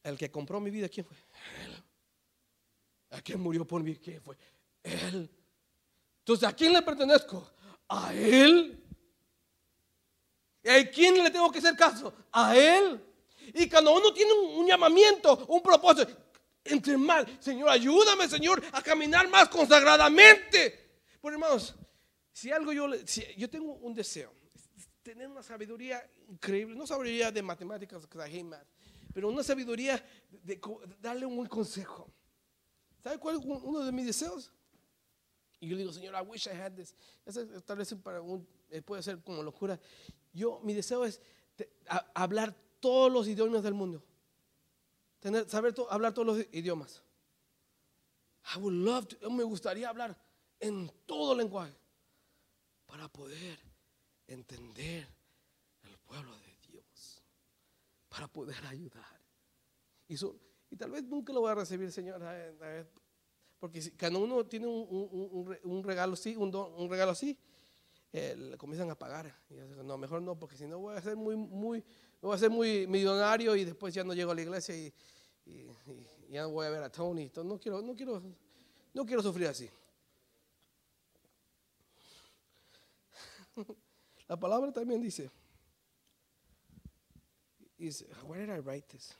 el 0.04 0.16
que 0.16 0.30
compró 0.30 0.60
mi 0.60 0.70
vida, 0.70 0.88
¿quién 0.88 1.04
fue? 1.04 1.16
Él. 1.64 1.84
¿A 3.10 3.20
quién 3.20 3.40
murió 3.40 3.66
por 3.66 3.82
mí? 3.82 3.96
¿Quién 3.96 4.22
fue? 4.22 4.36
Él. 4.82 5.30
Entonces, 6.20 6.48
¿a 6.48 6.52
quién 6.52 6.72
le 6.72 6.82
pertenezco? 6.82 7.50
A 7.88 8.14
Él. 8.14 8.84
¿Y 10.62 10.68
a 10.68 10.90
quién 10.90 11.22
le 11.22 11.30
tengo 11.30 11.50
que 11.50 11.58
hacer 11.58 11.76
caso? 11.76 12.14
A 12.32 12.56
Él. 12.56 13.04
Y 13.54 13.68
cuando 13.68 13.94
uno 13.94 14.12
tiene 14.12 14.32
un, 14.32 14.66
llamamiento, 14.66 15.46
un 15.46 15.62
propósito, 15.62 16.12
entre 16.68 16.96
mal, 16.96 17.26
Señor, 17.40 17.68
ayúdame, 17.68 18.28
Señor, 18.28 18.62
a 18.72 18.82
caminar 18.82 19.28
más 19.28 19.48
consagradamente. 19.48 21.02
Pues 21.20 21.32
hermanos, 21.32 21.74
si 22.32 22.50
algo 22.52 22.72
yo, 22.72 22.88
yo 23.36 23.50
tengo 23.50 23.74
un 23.74 23.94
deseo, 23.94 24.32
tener 25.02 25.28
una 25.28 25.42
sabiduría 25.42 26.08
increíble, 26.28 26.76
no 26.76 26.86
sabiduría 26.86 27.32
de 27.32 27.42
matemáticas, 27.42 28.06
pero 29.12 29.28
una 29.28 29.42
sabiduría 29.42 30.04
de, 30.30 30.60
darle 31.00 31.26
un 31.26 31.36
buen 31.36 31.48
consejo. 31.48 32.10
¿Sabe 33.02 33.18
cuál 33.18 33.36
es 33.36 33.44
uno 33.44 33.80
de 33.80 33.92
mis 33.92 34.06
deseos? 34.06 34.52
Y 35.60 35.68
yo 35.68 35.76
digo, 35.76 35.92
Señor, 35.92 36.14
I 36.14 36.26
wish 36.26 36.46
I 36.46 36.50
had 36.50 36.72
this. 36.72 36.94
eh, 38.70 38.82
puede 38.82 39.02
ser 39.02 39.20
como 39.22 39.42
locura. 39.42 39.80
Yo, 40.32 40.60
mi 40.62 40.74
deseo 40.74 41.04
es 41.04 41.20
hablar 42.14 42.54
todos 42.80 43.10
los 43.10 43.26
idiomas 43.26 43.62
del 43.62 43.74
mundo. 43.74 44.04
Tener, 45.20 45.48
saber 45.48 45.74
hablar 45.90 46.14
todos 46.14 46.26
los 46.26 46.46
idiomas. 46.52 47.02
I 48.54 48.58
would 48.58 48.72
love 48.72 49.06
to, 49.08 49.30
me 49.30 49.44
gustaría 49.44 49.88
hablar 49.88 50.16
en 50.60 50.90
todo 51.06 51.34
lenguaje 51.34 51.74
para 52.86 53.08
poder 53.08 53.58
entender 54.26 55.06
el 55.82 55.98
pueblo 55.98 56.32
de 56.38 56.56
Dios, 56.70 57.22
para 58.08 58.28
poder 58.28 58.64
ayudar. 58.66 59.18
Y, 60.08 60.16
tal 60.76 60.90
vez 60.90 61.04
nunca 61.04 61.32
lo 61.32 61.40
voy 61.40 61.50
a 61.50 61.56
recibir, 61.56 61.92
Señor, 61.92 62.22
porque 63.58 63.82
si, 63.82 63.90
cuando 63.92 64.20
uno 64.20 64.46
tiene 64.46 64.66
un, 64.66 65.84
regalo 65.84 66.14
así, 66.14 66.34
un, 66.36 66.88
regalo 66.88 67.12
así, 67.12 67.38
eh, 68.12 68.34
le 68.36 68.56
comienzan 68.56 68.90
a 68.90 68.94
pagar. 68.94 69.34
Y 69.50 69.54
no, 69.54 69.98
mejor 69.98 70.22
no, 70.22 70.38
porque 70.38 70.56
si 70.56 70.66
no 70.66 70.78
voy 70.78 70.96
a 70.96 71.02
ser 71.02 71.16
muy, 71.16 71.84
voy 72.20 72.34
a 72.34 72.38
ser 72.38 72.50
muy 72.50 72.86
millonario 72.86 73.54
y 73.56 73.64
después 73.64 73.94
ya 73.94 74.04
no 74.04 74.14
llego 74.14 74.32
a 74.32 74.34
la 74.34 74.42
iglesia 74.42 74.76
y, 74.76 74.92
ya 76.28 76.42
no 76.42 76.50
voy 76.50 76.66
a 76.66 76.70
ver 76.70 76.82
a 76.82 76.90
Tony. 76.90 77.30
No 77.36 77.58
quiero, 77.58 77.80
no 77.80 77.94
quiero, 77.94 78.22
no 78.92 79.06
quiero 79.06 79.22
sufrir 79.22 79.48
así. 79.48 79.70
La 84.28 84.38
palabra 84.38 84.70
también 84.70 85.00
dice, 85.00 85.30
dice, 87.78 88.06
where 88.24 88.44
did 88.44 88.54
I 88.54 88.60
write 88.60 88.86
this? 88.88 89.16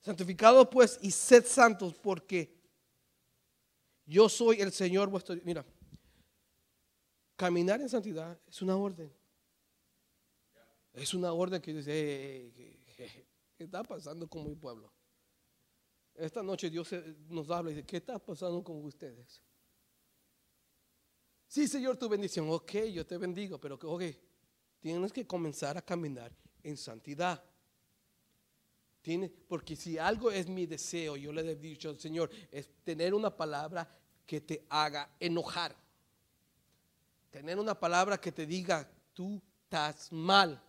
Santificados 0.00 0.68
pues 0.68 0.98
y 1.02 1.10
sed 1.10 1.44
santos 1.44 1.94
porque 1.94 2.52
yo 4.04 4.28
soy 4.28 4.60
el 4.60 4.72
Señor 4.72 5.08
vuestro 5.08 5.36
Mira, 5.44 5.64
caminar 7.36 7.80
en 7.80 7.88
santidad 7.88 8.38
es 8.48 8.62
una 8.62 8.76
orden. 8.76 9.12
Es 10.96 11.14
una 11.14 11.32
orden 11.32 11.62
que 11.62 11.72
dice, 11.72 12.52
¿qué 13.56 13.64
está 13.64 13.84
pasando 13.84 14.26
con 14.26 14.44
mi 14.44 14.56
pueblo? 14.56 14.92
Esta 16.14 16.42
noche 16.42 16.68
Dios 16.68 16.92
nos 17.28 17.48
habla 17.50 17.70
y 17.70 17.74
dice, 17.74 17.86
¿qué 17.86 17.98
está 17.98 18.18
pasando 18.18 18.64
con 18.64 18.84
ustedes? 18.84 19.40
Sí, 21.46 21.68
Señor, 21.68 21.96
tu 21.96 22.08
bendición. 22.08 22.50
Ok, 22.50 22.72
yo 22.92 23.06
te 23.06 23.16
bendigo, 23.16 23.60
pero 23.60 23.78
ok, 23.80 24.02
tienes 24.80 25.12
que 25.12 25.24
comenzar 25.24 25.78
a 25.78 25.82
caminar 25.82 26.34
en 26.64 26.76
santidad 26.76 27.44
porque 29.46 29.76
si 29.76 29.98
algo 29.98 30.32
es 30.32 30.48
mi 30.48 30.66
deseo, 30.66 31.16
yo 31.16 31.32
le 31.32 31.42
he 31.48 31.54
dicho 31.54 31.90
al 31.90 32.00
Señor, 32.00 32.28
es 32.50 32.68
tener 32.82 33.14
una 33.14 33.34
palabra 33.34 33.88
que 34.26 34.40
te 34.40 34.66
haga 34.68 35.14
enojar. 35.20 35.76
Tener 37.30 37.58
una 37.58 37.78
palabra 37.78 38.18
que 38.18 38.32
te 38.32 38.46
diga, 38.46 38.90
tú 39.12 39.40
estás 39.62 40.10
mal. 40.10 40.60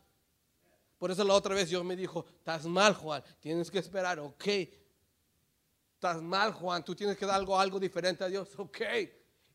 Por 0.98 1.12
eso 1.12 1.24
la 1.24 1.34
otra 1.34 1.54
vez 1.54 1.70
Dios 1.70 1.84
me 1.84 1.96
dijo, 1.96 2.26
estás 2.38 2.66
mal, 2.66 2.94
Juan, 2.94 3.24
tienes 3.40 3.70
que 3.70 3.80
esperar, 3.80 4.20
ok. 4.20 4.48
Estás 5.94 6.22
mal, 6.22 6.54
Juan, 6.54 6.84
tú 6.84 6.96
tienes 6.96 7.18
que 7.18 7.26
dar 7.26 7.36
algo, 7.36 7.60
algo 7.60 7.80
diferente 7.80 8.24
a 8.24 8.28
Dios, 8.28 8.50
ok. 8.58 8.82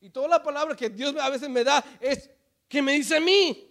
Y 0.00 0.10
toda 0.10 0.28
la 0.28 0.42
palabra 0.42 0.76
que 0.76 0.90
Dios 0.90 1.14
a 1.16 1.30
veces 1.30 1.48
me 1.48 1.62
da 1.62 1.84
es 2.00 2.30
que 2.68 2.82
me 2.82 2.92
dice 2.92 3.16
a 3.16 3.20
mí. 3.20 3.68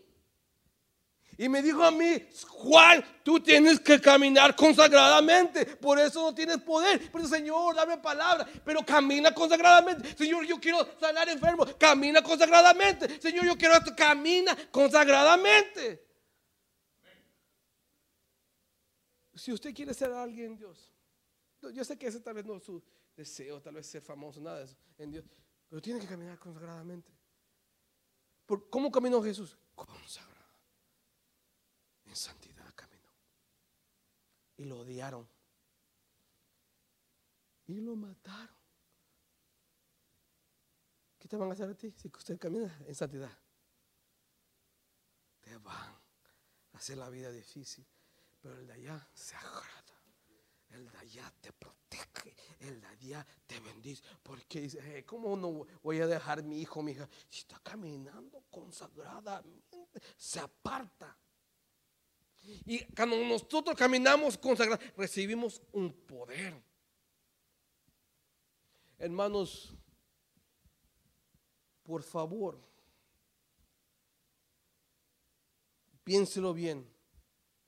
Y 1.37 1.49
me 1.49 1.61
dijo 1.61 1.83
a 1.83 1.91
mí, 1.91 2.23
Juan, 2.49 3.03
tú 3.23 3.39
tienes 3.39 3.79
que 3.79 3.99
caminar 3.99 4.55
consagradamente. 4.55 5.65
Por 5.65 5.97
eso 5.97 6.21
no 6.21 6.35
tienes 6.35 6.59
poder. 6.59 7.09
Pero 7.11 7.27
Señor, 7.27 7.75
dame 7.75 7.97
palabra. 7.97 8.47
Pero 8.63 8.85
camina 8.85 9.33
consagradamente. 9.33 10.15
Señor, 10.15 10.45
yo 10.45 10.59
quiero 10.59 10.87
sanar 10.99 11.27
enfermo. 11.29 11.65
Camina 11.79 12.21
consagradamente. 12.21 13.19
Señor, 13.19 13.45
yo 13.45 13.57
quiero 13.57 13.73
esto. 13.73 13.91
Camina 13.95 14.55
consagradamente. 14.69 16.10
Si 19.41 19.51
usted 19.51 19.73
quiere 19.73 19.91
ser 19.95 20.11
alguien, 20.11 20.55
Dios. 20.55 20.93
Yo 21.73 21.83
sé 21.83 21.97
que 21.97 22.05
ese 22.05 22.19
tal 22.19 22.35
vez 22.35 22.45
no 22.45 22.57
es 22.57 22.63
su 22.63 22.79
deseo, 23.15 23.59
tal 23.59 23.73
vez 23.73 23.87
ser 23.87 24.03
famoso, 24.03 24.39
nada 24.39 24.59
de 24.59 24.65
eso 24.65 24.77
en 24.99 25.09
Dios. 25.09 25.25
Pero 25.67 25.81
tiene 25.81 25.99
que 25.99 26.05
caminar 26.05 26.37
consagradamente. 26.37 27.11
¿Cómo 28.69 28.91
caminó 28.91 29.19
Jesús? 29.23 29.57
Consagradamente 29.73 30.31
en 32.05 32.15
santidad 32.15 32.71
caminó. 32.75 33.09
Y 34.57 34.65
lo 34.65 34.81
odiaron. 34.81 35.27
Y 37.65 37.81
lo 37.81 37.95
mataron. 37.95 38.55
¿Qué 41.17 41.27
te 41.27 41.35
van 41.35 41.49
a 41.49 41.53
hacer 41.53 41.67
a 41.67 41.73
ti 41.75 41.91
si 41.97 42.11
usted 42.15 42.37
camina 42.37 42.77
en 42.85 42.93
santidad? 42.93 43.35
Te 45.39 45.57
van 45.57 45.95
a 46.73 46.77
hacer 46.77 46.99
la 46.99 47.09
vida 47.09 47.31
difícil. 47.31 47.87
Pero 48.41 48.57
el 48.57 48.67
de 48.67 48.73
allá 48.73 49.07
se 49.13 49.35
agrada. 49.35 49.81
El 50.69 50.89
de 50.89 50.97
allá 50.97 51.33
te 51.41 51.51
protege. 51.51 52.35
El 52.59 52.81
de 52.81 52.87
allá 52.87 53.27
te 53.45 53.59
bendice. 53.59 54.03
Porque 54.23 54.61
dice, 54.61 55.05
¿cómo 55.05 55.35
no 55.35 55.65
voy 55.83 55.99
a 55.99 56.07
dejar 56.07 56.43
mi 56.43 56.61
hijo, 56.61 56.81
mi 56.81 56.93
hija? 56.93 57.07
Si 57.29 57.39
está 57.39 57.59
caminando 57.59 58.43
consagradamente, 58.49 60.01
se 60.17 60.39
aparta. 60.39 61.15
Y 62.65 62.85
cuando 62.95 63.17
nosotros 63.17 63.75
caminamos 63.77 64.37
consagrados, 64.37 64.83
recibimos 64.97 65.61
un 65.73 65.93
poder. 65.93 66.59
Hermanos, 68.97 69.75
por 71.83 72.01
favor, 72.01 72.59
piénselo 76.03 76.53
bien 76.53 76.90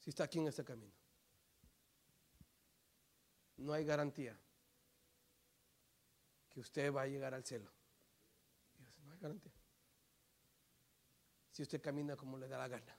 si 0.03 0.09
está 0.09 0.25
aquí 0.25 0.39
en 0.39 0.47
este 0.47 0.65
camino. 0.65 0.91
No 3.55 3.71
hay 3.71 3.85
garantía 3.85 4.37
que 6.49 6.59
usted 6.59 6.93
va 6.93 7.03
a 7.03 7.07
llegar 7.07 7.33
al 7.33 7.45
cielo. 7.45 7.71
No 9.05 9.11
hay 9.13 9.17
garantía. 9.19 9.53
Si 11.51 11.61
usted 11.61 11.81
camina 11.81 12.17
como 12.17 12.37
le 12.37 12.49
da 12.49 12.57
la 12.57 12.67
gana, 12.67 12.97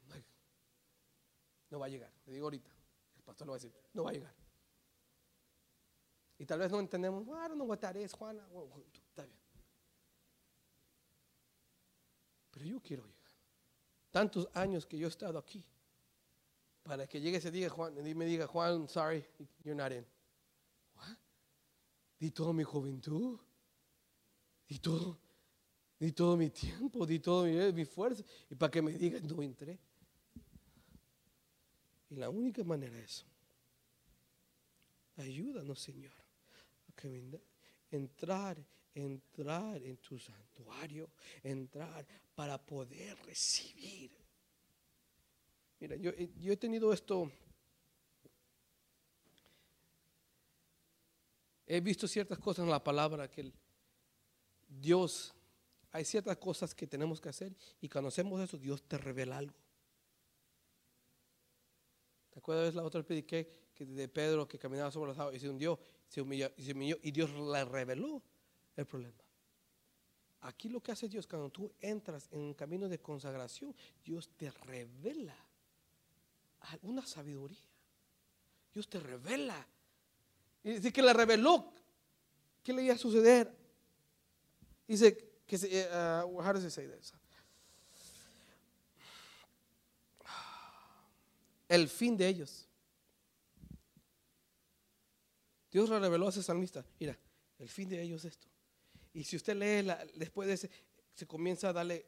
no 1.69 1.79
va 1.79 1.87
a 1.87 1.89
llegar. 1.91 2.11
Le 2.25 2.33
digo 2.33 2.47
ahorita. 2.47 2.71
El 3.17 3.23
pastor 3.23 3.49
lo 3.49 3.53
va 3.53 3.57
a 3.57 3.61
decir, 3.61 3.75
no 3.93 4.05
va 4.05 4.11
a 4.11 4.13
llegar. 4.15 4.35
Y 6.39 6.47
tal 6.47 6.59
vez 6.61 6.71
no 6.71 6.81
entendemos, 6.81 7.23
bueno, 7.27 7.55
no 7.55 7.75
es 7.75 8.13
Juana. 8.15 8.49
está 9.11 9.25
bien. 9.25 9.39
Pero 12.51 12.65
yo 12.65 12.81
quiero 12.81 13.05
llegar. 13.05 13.33
Tantos 14.11 14.49
años 14.55 14.87
que 14.87 14.97
yo 14.97 15.07
he 15.07 15.11
estado 15.11 15.39
aquí. 15.39 15.63
Para 16.85 17.07
que 17.07 17.21
llegue 17.21 17.39
ese 17.39 17.51
día 17.51 17.69
Juan, 17.69 17.95
y 18.07 18.15
me 18.15 18.27
diga, 18.27 18.47
Juan, 18.47 18.89
sorry, 18.89 19.25
you're 19.65 19.75
not 19.75 19.91
in. 19.91 20.07
Wow. 20.97 21.17
di 22.19 22.31
toda 22.31 22.53
mi 22.53 22.63
juventud, 22.63 23.39
di 24.67 24.79
todo, 24.79 25.19
di 25.99 26.13
todo 26.13 26.37
mi 26.37 26.51
tiempo, 26.51 27.05
di 27.05 27.21
todo 27.21 27.45
mi, 27.45 27.73
mi 27.73 27.85
fuerza, 27.85 28.23
y 28.51 28.55
para 28.55 28.71
que 28.71 28.81
me 28.81 28.93
digan, 28.93 29.27
no 29.27 29.43
entré. 29.43 29.79
Y 32.11 32.17
la 32.17 32.31
única 32.31 32.63
manera 32.65 32.99
es, 32.99 33.25
ayúdanos 35.17 35.81
Señor, 35.81 36.13
a 36.89 36.93
caminar, 36.95 37.41
entrar, 37.91 38.57
entrar 38.95 39.83
en 39.83 39.97
tu 39.97 40.19
santuario, 40.19 41.11
entrar 41.43 42.07
para 42.35 42.59
poder 42.59 43.17
recibir. 43.25 44.24
Mira, 45.85 45.97
yo, 45.97 46.13
he- 46.17 46.33
yo 46.41 46.51
he 46.51 46.57
tenido 46.57 46.95
esto, 46.95 47.31
he 51.67 51.79
visto 51.81 52.09
ciertas 52.09 52.39
cosas 52.39 52.65
en 52.65 52.71
la 52.71 52.83
palabra 52.83 53.31
que 53.31 53.53
Dios, 54.67 55.35
hay 55.93 56.07
ciertas 56.07 56.39
cosas 56.39 56.75
que 56.75 56.87
tenemos 56.87 57.21
que 57.21 57.29
hacer 57.29 57.55
y 57.83 57.91
cuando 57.91 58.09
hacemos 58.09 58.41
eso, 58.41 58.57
Dios 58.57 58.83
te 58.85 58.97
revela 58.97 59.37
algo. 59.37 59.53
¿Te 62.31 62.39
acuerdas 62.39 62.75
la 62.75 62.83
otra 62.83 63.01
vez 63.01 63.07
prediqué 63.07 63.69
que 63.75 63.85
de 63.85 64.09
Pedro 64.09 64.49
que 64.49 64.59
caminaba 64.59 64.91
sobre 64.91 65.11
las 65.11 65.19
aguas 65.19 65.35
y 65.37 65.41
se 65.41 65.51
hundió, 65.51 65.79
se 66.09 66.23
humilló, 66.23 66.51
y 66.57 66.63
se 66.63 66.73
humilló 66.73 66.97
y 67.03 67.11
Dios 67.11 67.29
le 67.31 67.63
reveló 67.67 68.23
el 68.75 68.87
problema? 68.87 69.23
Aquí 70.41 70.71
lo 70.71 70.81
que 70.83 70.93
hace 70.93 71.11
Dios 71.11 71.27
cuando 71.27 71.51
tú 71.51 71.71
entras 71.79 72.27
en 72.33 72.41
un 72.41 72.55
camino 72.55 72.89
de 72.89 73.01
consagración, 73.03 73.77
Dios 74.03 74.31
te 74.35 74.51
revela 74.51 75.37
una 76.83 77.07
sabiduría. 77.07 77.59
Dios 78.73 78.89
te 78.89 79.01
revela. 79.01 79.67
Y 80.63 80.73
dice 80.73 80.93
que 80.93 81.03
le 81.03 81.13
reveló 81.13 81.71
qué 82.63 82.73
le 82.73 82.83
iba 82.83 82.95
a 82.95 82.99
suceder. 82.99 83.55
Dice 84.87 85.17
que 85.47 85.57
uh? 85.57 85.61
El 91.69 91.89
fin 91.89 92.17
de 92.17 92.29
ellos. 92.29 92.69
Dios 95.71 95.89
le 95.91 95.99
reveló 95.99 96.27
a 96.27 96.31
ese 96.31 96.43
salmista. 96.43 96.85
Mira, 97.01 97.19
el 97.59 97.69
fin 97.69 97.89
de 97.89 98.01
ellos 98.01 98.25
es 98.25 98.33
esto. 98.33 98.47
Y 99.13 99.25
si 99.25 99.37
usted 99.37 99.57
lee 99.57 99.83
la- 99.87 100.05
después 100.15 100.49
de 100.49 100.55
ese, 100.55 100.71
se 101.15 101.27
comienza 101.27 101.69
a 101.69 101.73
darle 101.73 102.07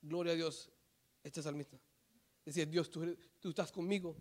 gloria 0.00 0.32
a 0.32 0.36
Dios, 0.36 0.70
este 1.22 1.42
salmista. 1.42 1.78
Decía, 2.44 2.66
Dios, 2.66 2.90
tú, 2.90 3.16
estás 3.44 3.70
conmigo. 3.70 4.16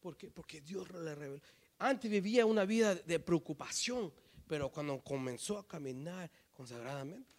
¿Por 0.00 0.16
qué? 0.16 0.30
Porque 0.30 0.60
Dios 0.60 0.90
le 0.90 1.14
reveló. 1.14 1.40
Antes 1.78 2.10
vivía 2.10 2.46
una 2.46 2.64
vida 2.64 2.94
de 2.94 3.20
preocupación, 3.20 4.12
pero 4.46 4.70
cuando 4.70 5.00
comenzó 5.02 5.58
a 5.58 5.66
caminar 5.66 6.30
consagradamente. 6.52 7.36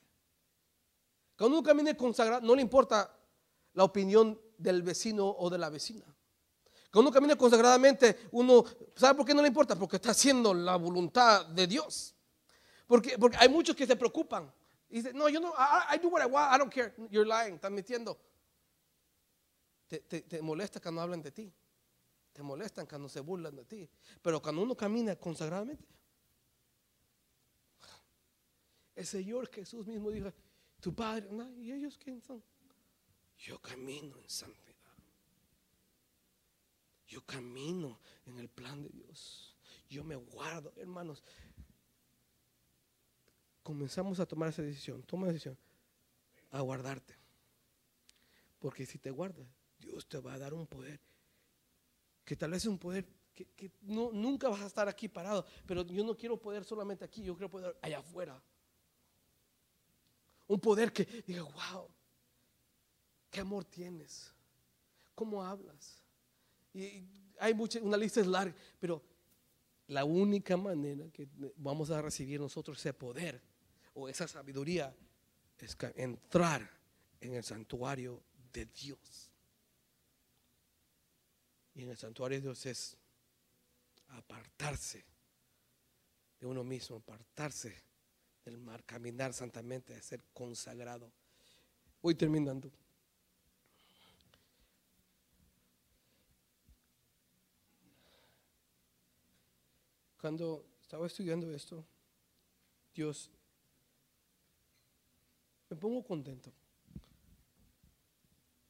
Cuando 1.38 1.60
uno 1.60 1.68
camina 1.68 1.96
consagrado, 1.96 2.46
no 2.46 2.56
le 2.56 2.62
importa 2.62 3.16
la 3.74 3.84
opinión 3.84 4.40
del 4.58 4.82
vecino 4.82 5.28
o 5.28 5.50
de 5.50 5.58
la 5.58 5.70
vecina. 5.70 6.06
Cuando 6.92 7.10
uno 7.10 7.12
camina 7.12 7.36
consagradamente, 7.36 8.28
uno, 8.32 8.64
¿sabe 8.96 9.16
por 9.18 9.26
qué 9.26 9.34
no 9.34 9.42
le 9.42 9.50
importa? 9.50 9.76
Porque 9.76 9.98
está 9.98 10.12
haciendo 10.12 10.54
la 10.54 10.78
voluntad 10.78 11.46
de 11.48 11.68
Dios. 11.68 12.16
Porque, 12.88 13.18
porque 13.20 13.38
hay 13.38 13.50
muchos 13.50 13.76
que 13.76 13.86
se 13.86 13.96
preocupan. 13.96 14.52
Y 14.90 14.98
dicen, 14.98 15.18
no, 15.18 15.28
yo 15.30 15.40
no, 15.40 15.50
I, 15.50 15.96
I 15.96 16.00
do 16.00 16.08
what 16.08 16.22
I 16.22 16.26
want, 16.26 16.56
I 16.56 16.58
don't 16.58 16.74
care. 16.74 16.94
You're 17.12 17.28
lying, 17.28 17.56
estás 17.56 17.70
mintiendo. 17.70 18.18
Te, 19.88 20.00
te- 20.02 20.22
te 20.22 20.42
molesta 20.42 20.80
cuando 20.80 21.02
hablan 21.02 21.22
de 21.22 21.32
ti. 21.32 21.54
Te 22.34 22.44
molestan 22.44 22.86
cuando 22.86 23.10
se 23.10 23.20
burlan 23.20 23.56
de 23.56 23.66
ti. 23.66 23.90
Pero 24.22 24.42
cuando 24.42 24.62
uno 24.62 24.76
camina 24.76 25.16
consagradamente, 25.16 25.88
el 28.96 29.06
Señor 29.06 29.48
Jesús 29.50 29.88
mismo 29.88 30.12
dijo, 30.12 30.32
tu 30.80 30.94
Padre, 30.94 31.28
¿y 31.58 31.72
ellos 31.72 31.98
quién 31.98 32.22
son? 32.22 32.44
Yo 33.38 33.60
camino 33.60 34.18
en 34.18 34.30
santidad. 34.30 34.68
Yo 37.08 37.22
camino 37.26 38.00
en 38.26 38.38
el 38.40 38.50
plan 38.50 38.84
de 38.84 38.90
Dios. 38.90 39.56
Yo 39.90 40.04
me 40.04 40.16
guardo, 40.16 40.74
hermanos. 40.76 41.24
Comenzamos 43.64 44.20
a 44.20 44.26
tomar 44.26 44.50
esa 44.50 44.62
decisión. 44.62 45.04
Toma 45.04 45.28
la 45.28 45.34
decisión. 45.34 45.58
A 46.52 46.62
guardarte. 46.62 47.16
Porque 48.60 48.86
si 48.86 48.98
te 48.98 49.12
guardas, 49.12 49.48
Dios 49.88 50.08
te 50.08 50.20
va 50.20 50.34
a 50.34 50.38
dar 50.38 50.54
un 50.54 50.68
poder. 50.68 51.00
Que 52.26 52.36
tal 52.36 52.52
vez 52.52 52.64
es 52.64 52.68
un 52.68 52.78
poder 52.78 53.08
que, 53.34 53.72
no, 53.82 54.12
nunca 54.12 54.50
vas 54.50 54.62
a 54.62 54.68
estar 54.68 54.88
aquí 54.90 55.08
parado. 55.08 55.46
Pero 55.66 55.86
yo 55.86 56.04
no 56.04 56.16
quiero 56.16 56.38
poder 56.38 56.64
solamente 56.66 57.06
aquí, 57.06 57.24
yo 57.24 57.34
quiero 57.36 57.50
poder 57.50 57.78
allá 57.82 58.00
afuera. 58.00 58.42
Un 60.48 60.60
poder 60.60 60.92
que 60.92 61.06
diga, 61.26 61.44
wow, 61.44 61.90
qué 63.30 63.42
amor 63.42 63.66
tienes, 63.66 64.34
cómo 65.14 65.44
hablas. 65.44 66.02
Y, 66.74 67.04
hay 67.40 67.54
mucha, 67.54 67.80
una 67.82 67.98
lista 67.98 68.20
es 68.20 68.28
larga, 68.28 68.56
pero 68.80 69.04
la 69.88 70.04
única 70.04 70.58
manera 70.58 71.10
que 71.12 71.28
vamos 71.58 71.92
a 71.92 72.02
recibir 72.02 72.40
nosotros 72.40 72.78
ese 72.78 72.94
poder 72.94 73.42
o 73.94 74.10
esa 74.10 74.28
sabiduría 74.28 74.96
es 75.58 75.78
entrar 75.96 76.70
en 77.20 77.36
el 77.36 77.44
santuario 77.44 78.22
de 78.52 78.66
Dios. 78.66 79.27
Y 81.78 81.84
en 81.84 81.92
el 81.92 81.98
santuario 81.98 82.40
de 82.40 82.42
Dios 82.42 82.66
es 82.66 82.98
apartarse 84.08 85.06
de 86.40 86.48
uno 86.48 86.64
mismo, 86.64 86.96
apartarse 86.96 87.84
del 88.44 88.58
mar, 88.58 88.84
caminar 88.84 89.32
santamente, 89.32 90.02
ser 90.02 90.24
consagrado. 90.34 91.12
Voy 92.02 92.16
terminando. 92.16 92.72
Cuando 100.20 100.66
estaba 100.82 101.06
estudiando 101.06 101.54
esto, 101.54 101.86
Dios, 102.96 103.30
me 105.70 105.78
pongo 105.78 106.04
contento. 106.04 106.52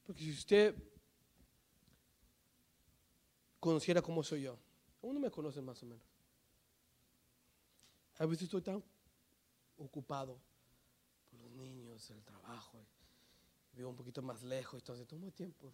Porque 0.03 0.23
si 0.23 0.31
usted 0.31 0.86
conociera 3.59 4.01
cómo 4.01 4.23
soy 4.23 4.43
yo, 4.43 4.57
uno 5.01 5.19
me 5.19 5.31
conoce 5.31 5.61
más 5.61 5.81
o 5.83 5.85
menos. 5.85 6.03
A 8.19 8.25
veces 8.25 8.43
estoy 8.43 8.61
tan 8.61 8.83
ocupado 9.77 10.39
por 11.29 11.39
los 11.39 11.51
niños, 11.51 12.09
el 12.09 12.23
trabajo, 12.23 12.85
vivo 13.73 13.89
un 13.89 13.95
poquito 13.95 14.21
más 14.21 14.41
lejos, 14.43 14.81
entonces 14.81 15.07
tomo 15.07 15.31
tiempo. 15.31 15.73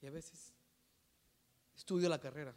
Y 0.00 0.06
a 0.06 0.10
veces 0.10 0.54
estudio 1.76 2.08
la 2.08 2.18
carrera. 2.18 2.54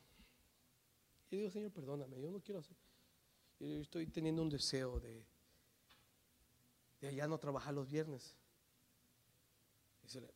Y 1.30 1.38
digo, 1.38 1.50
Señor, 1.50 1.72
perdóname, 1.72 2.22
yo 2.22 2.32
no 2.32 2.40
quiero 2.40 2.60
hacer. 2.60 2.78
Estoy 3.60 4.08
teniendo 4.08 4.42
un 4.42 4.50
deseo 4.50 5.00
de, 5.00 5.26
de 7.02 7.16
ya 7.16 7.28
no 7.28 7.38
trabajar 7.38 7.74
los 7.74 7.90
viernes. 7.90 8.36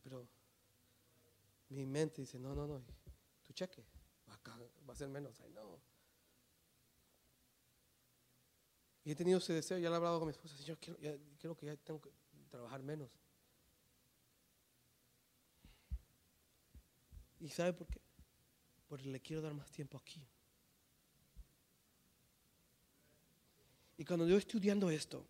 Pero 0.02 0.26
mi 1.68 1.86
mente 1.86 2.22
dice, 2.22 2.38
no, 2.38 2.54
no, 2.54 2.66
no, 2.66 2.82
tu 3.46 3.52
cheque 3.52 3.84
va 4.46 4.92
a, 4.92 4.96
ser 4.96 5.08
menos. 5.08 5.40
Ay, 5.40 5.50
no. 5.52 5.80
Y 9.04 9.12
he 9.12 9.14
tenido 9.14 9.38
ese 9.38 9.52
deseo, 9.52 9.78
ya 9.78 9.88
lo 9.88 9.94
he 9.94 9.96
hablado 9.96 10.18
con 10.18 10.28
mi 10.28 10.32
esposa, 10.32 10.56
Señor, 10.56 10.78
quiero, 10.78 10.98
ya, 11.00 11.16
quiero 11.38 11.56
que 11.56 11.66
ya 11.66 11.76
tengo 11.76 12.00
que 12.00 12.10
trabajar 12.50 12.82
menos. 12.82 13.10
¿Y 17.40 17.48
sabe 17.48 17.72
por 17.72 17.86
qué? 17.86 18.00
Porque 18.86 19.08
le 19.08 19.20
quiero 19.20 19.40
dar 19.40 19.54
más 19.54 19.70
tiempo 19.70 19.96
aquí. 19.96 20.26
Y 23.96 24.04
cuando 24.04 24.26
yo 24.26 24.36
estudiando 24.36 24.90
esto, 24.90 25.26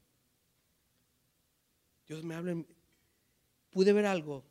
Dios 2.07 2.25
me 2.25 2.35
habla, 2.35 2.65
pude 3.71 3.93
ver 3.93 4.07
algo. 4.07 4.45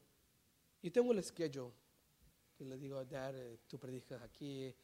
Y 0.81 0.91
tengo 0.91 1.11
el 1.11 1.23
schedule 1.23 1.73
que 2.59 2.65
le 2.65 2.77
digo, 2.77 3.05
Dad, 3.05 3.37
eh, 3.37 3.57
tú 3.67 3.79
predicas 3.79 4.21
aquí, 4.21 4.75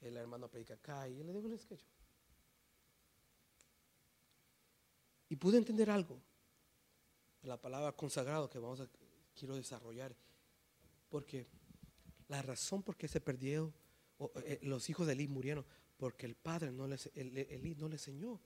el 0.00 0.16
hermano 0.16 0.48
predica 0.48 0.74
acá, 0.74 1.08
y 1.08 1.16
yo 1.16 1.24
le 1.24 1.32
digo 1.32 1.48
el 1.48 1.58
schedule. 1.58 1.82
Y 5.28 5.34
pude 5.34 5.58
entender 5.58 5.90
algo 5.90 6.22
la 7.42 7.60
palabra 7.60 7.90
consagrado 7.90 8.48
que 8.48 8.60
vamos 8.60 8.80
a 8.80 8.88
quiero 9.34 9.56
desarrollar, 9.56 10.14
porque 11.08 11.48
la 12.28 12.40
razón 12.40 12.84
por 12.84 12.96
qué 12.96 13.08
se 13.08 13.20
perdió 13.20 13.74
o, 14.18 14.30
eh, 14.36 14.60
los 14.62 14.88
hijos 14.88 15.04
de 15.08 15.14
Eli 15.14 15.26
murieron 15.26 15.66
porque 15.96 16.26
el 16.26 16.36
padre 16.36 16.70
no 16.70 16.86
les 16.86 17.10
el- 17.16 17.36
Elí 17.36 17.74
no 17.74 17.88
le 17.88 17.96
enseñó 17.96 18.40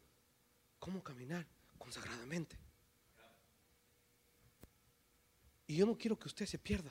cómo 0.78 1.02
caminar 1.04 1.46
consagradamente. 1.76 2.56
Y 5.66 5.76
yo 5.76 5.84
no 5.84 5.98
quiero 5.98 6.18
que 6.18 6.28
usted 6.28 6.46
se 6.46 6.58
pierda. 6.58 6.90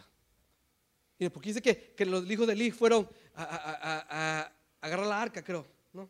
Porque 1.34 1.49
dice 1.49 1.61
que, 1.61 1.93
que 1.95 2.05
los 2.05 2.30
hijos 2.30 2.45
de 2.45 2.53
Eli 2.53 2.70
fueron 2.72 3.09
a, 3.34 3.43
a- 3.43 3.74
a- 3.74 4.41
a- 4.41 4.53
agarrar 4.82 5.07
la 5.07 5.22
arca, 5.22 5.43
creo, 5.43 5.65
¿no? 5.93 6.09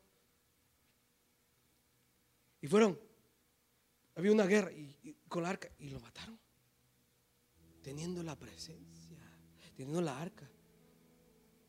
Y 2.61 2.67
fueron. 2.67 2.99
Había 4.15 4.31
una 4.31 4.45
guerra 4.45 4.71
y 4.71 5.15
con 5.29 5.43
la 5.43 5.49
arca 5.49 5.69
y 5.79 5.89
lo 5.89 5.99
mataron. 5.99 6.37
Teniendo 7.83 8.21
la 8.23 8.35
presencia, 8.35 9.17
teniendo 9.77 10.01
la 10.01 10.19
arca. 10.19 10.49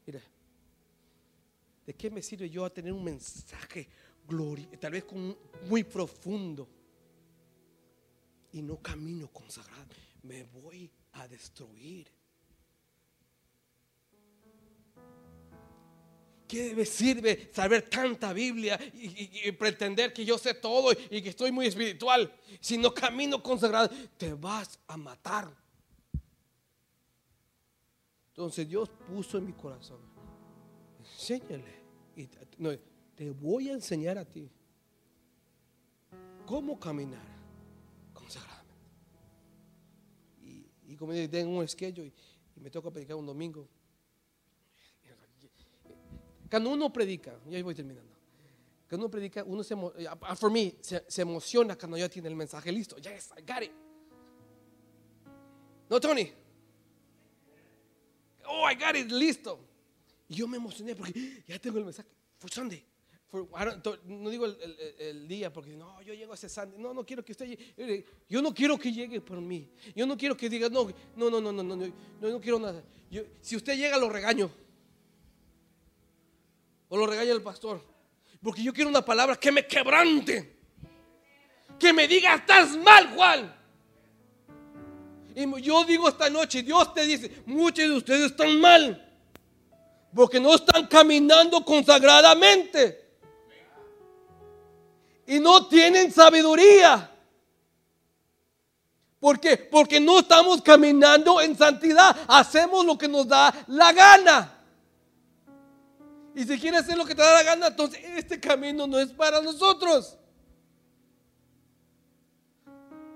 Mira, 0.07 0.20
¿de 1.86 1.95
qué 1.95 2.11
me 2.11 2.22
sirve 2.22 2.51
yo 2.51 2.64
a 2.64 2.70
tener 2.70 2.93
un 2.93 3.05
mensaje 3.05 3.86
gloria, 4.26 4.68
tal 4.80 4.93
vez 4.93 5.05
con, 5.05 5.36
muy 5.68 5.84
profundo 5.84 6.68
y 8.53 8.62
no 8.62 8.82
camino 8.82 9.28
consagrado? 9.28 9.86
Me 10.22 10.43
voy 10.43 10.91
a 11.12 11.28
destruir. 11.28 12.11
¿Qué 16.49 16.75
me 16.75 16.87
sirve 16.87 17.51
saber 17.53 17.83
tanta 17.91 18.33
Biblia 18.33 18.81
y, 18.95 19.53
pretender 19.53 20.15
que 20.15 20.25
yo 20.25 20.39
sé 20.39 20.55
todo 20.55 20.93
y 21.11 21.21
que 21.21 21.29
estoy 21.29 21.53
muy 21.53 21.67
espiritual? 21.67 22.33
Si 22.59 22.79
no 22.79 22.95
camino 22.95 23.43
consagrado, 23.43 23.91
te 24.17 24.33
vas 24.33 24.81
a 24.87 24.97
matar. 24.97 25.55
Entonces 28.31 28.67
Dios 28.67 28.89
puso 29.07 29.37
en 29.37 29.47
mi 29.47 29.53
corazón, 29.53 30.01
enséñale. 31.01 31.79
Y 32.17 32.27
te- 32.27 33.31
voy 33.33 33.69
a 33.69 33.73
enseñar 33.75 34.17
a 34.17 34.25
ti 34.25 34.51
cómo 36.47 36.81
caminar 36.81 37.27
consagradamente. 38.15 38.75
Y, 40.41 40.67
y 40.87 40.97
como 40.97 41.13
yo 41.13 41.29
tengo 41.29 41.59
un 41.59 41.65
esquello 41.65 42.03
y, 42.03 42.13
y 42.57 42.61
me 42.61 42.71
toca 42.71 42.91
predicar 42.91 43.17
un 43.17 43.27
domingo. 43.27 43.69
Cuando 46.51 46.71
uno 46.71 46.93
predica, 46.93 47.39
ya 47.49 47.63
voy 47.63 47.75
terminando. 47.75 48.19
Cuando 48.89 49.07
uno 49.07 49.11
predica, 49.11 49.45
uno 49.45 49.63
se, 49.63 49.75
eh, 49.75 50.09
uh, 50.09 50.35
for 50.35 50.51
me, 50.51 50.75
se, 50.81 51.21
emociona 51.21 51.77
cuando 51.77 51.99
ya 51.99 52.09
tiene 52.09 52.29
el 52.29 52.35
mensaje 52.35 52.73
listo. 52.73 52.97
Yes, 52.97 53.33
I 53.37 53.43
got 53.43 53.63
it. 53.63 53.73
No, 55.91 56.01
Tony. 56.01 56.33
Oh, 58.47 58.67
I 58.67 58.75
got 58.75 58.97
it, 58.97 59.11
listo. 59.11 59.59
Y 60.29 60.37
yo 60.37 60.49
me 60.49 60.57
emocioné 60.57 60.95
porque 60.95 61.43
ya 61.47 61.59
tengo 61.59 61.79
el 61.79 61.85
mensaje. 61.85 62.09
For 62.39 62.51
Sunday. 62.51 62.83
For- 63.31 63.47
no 64.07 64.31
digo 64.31 64.47
el, 64.47 65.29
día 65.29 65.53
porque 65.53 65.77
no, 65.77 66.01
yo 66.01 66.15
llego 66.15 66.33
a 66.33 66.35
ese 66.35 66.49
Sunday. 66.49 66.81
No, 66.81 66.95
no 66.95 67.05
quiero 67.05 67.23
que 67.23 67.33
usted 67.33 67.47
llegue. 67.47 68.07
Yo 68.27 68.41
no 68.41 68.55
quiero 68.55 68.79
que 68.79 68.91
llegue 68.91 69.21
por 69.21 69.39
mí. 69.39 69.69
Yo 69.95 70.07
no 70.07 70.17
quiero 70.17 70.35
que 70.35 70.49
diga, 70.49 70.71
no, 70.71 70.89
no, 71.15 71.29
no, 71.29 71.41
no, 71.43 71.53
no, 71.53 71.63
no, 71.63 71.77
no, 71.77 72.41
quiero 72.41 72.59
nada. 72.59 72.83
Si 73.43 73.55
usted 73.55 73.77
llega, 73.77 73.99
lo 73.99 74.09
regaño. 74.09 74.51
O 76.89 76.97
lo 76.97 77.07
regaña 77.07 77.32
el 77.32 77.43
pastor. 77.43 77.82
Porque 78.43 78.62
yo 78.62 78.72
quiero 78.72 78.91
una 78.91 79.05
palabra 79.05 79.36
que 79.36 79.53
me 79.53 79.66
quebrante. 79.66 80.57
Que 81.78 81.93
me 81.93 82.09
diga, 82.09 82.34
estás 82.34 82.76
mal, 82.76 83.14
Juan. 83.14 83.55
Y 85.34 85.62
yo 85.62 85.84
digo 85.84 86.09
esta 86.09 86.28
noche, 86.28 86.62
Dios 86.62 86.93
te 86.95 87.07
dice, 87.07 87.43
muchos 87.47 87.89
de 87.89 87.93
ustedes 87.97 88.30
están 88.32 88.61
mal. 88.61 89.05
Porque 90.14 90.41
no 90.41 90.55
están 90.55 90.86
caminando 90.86 91.64
consagradamente. 91.64 93.07
Y 95.26 95.39
no 95.39 95.66
tienen 95.66 96.11
sabiduría. 96.11 97.12
¿Por 99.20 99.39
qué? 99.39 99.57
Porque 99.57 100.01
no 100.01 100.20
estamos 100.20 100.62
caminando 100.62 101.41
en 101.41 101.57
santidad. 101.57 102.16
Hacemos 102.28 102.84
lo 102.84 102.97
que 102.97 103.09
nos 103.09 103.26
da 103.26 103.53
la 103.66 103.93
gana. 103.93 104.58
Y 106.39 106.45
si 106.45 106.57
quieres 106.57 106.82
hacer 106.82 106.97
lo 106.97 107.05
que 107.05 107.16
te 107.16 107.20
da 107.20 107.34
la 107.34 107.43
gana, 107.43 107.66
entonces 107.66 108.01
este 108.16 108.39
camino 108.39 108.86
no 108.86 108.97
es 109.01 109.09
para 109.09 109.43
nosotros. 109.43 110.16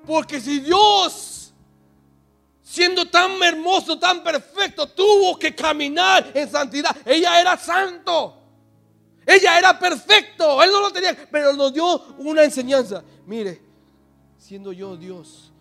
Porque 0.05 0.41
si 0.41 0.59
Dios, 0.59 1.55
siendo 2.65 3.09
tan 3.09 3.41
hermoso, 3.41 3.97
tan 3.97 4.25
perfecto, 4.25 4.89
tuvo 4.89 5.39
que 5.39 5.55
caminar 5.55 6.33
en 6.35 6.51
santidad, 6.51 6.97
ella 7.05 7.41
era 7.41 7.57
santo. 7.57 8.43
Ella 9.25 9.57
era 9.57 9.79
perfecto. 9.79 10.61
Él 10.61 10.73
no 10.73 10.81
lo 10.81 10.91
tenía, 10.91 11.17
pero 11.31 11.53
nos 11.53 11.73
dio 11.73 12.03
una 12.19 12.43
enseñanza. 12.43 13.05
Mire, 13.25 13.63
siendo 14.37 14.73
yo 14.73 14.97
Dios, 14.97 15.53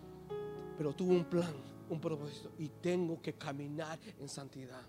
pero 0.76 0.92
tuvo 0.92 1.12
un 1.12 1.24
plan, 1.24 1.54
un 1.88 2.00
propósito, 2.00 2.50
y 2.58 2.68
tengo 2.68 3.22
que 3.22 3.34
caminar 3.34 4.00
en 4.18 4.28
santidad 4.28 4.82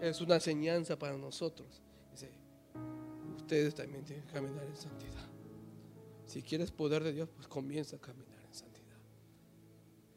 es 0.00 0.20
una 0.20 0.36
enseñanza 0.36 0.98
para 0.98 1.16
nosotros. 1.16 1.82
Dice, 2.12 2.30
ustedes 3.36 3.74
también 3.74 4.04
tienen 4.04 4.24
que 4.26 4.32
caminar 4.32 4.64
en 4.64 4.76
santidad. 4.76 5.26
Si 6.26 6.42
quieres 6.42 6.70
poder 6.70 7.02
de 7.02 7.12
Dios, 7.12 7.28
pues 7.34 7.48
comienza 7.48 7.96
a 7.96 7.98
caminar 8.00 8.40
en 8.46 8.54
santidad. 8.54 8.96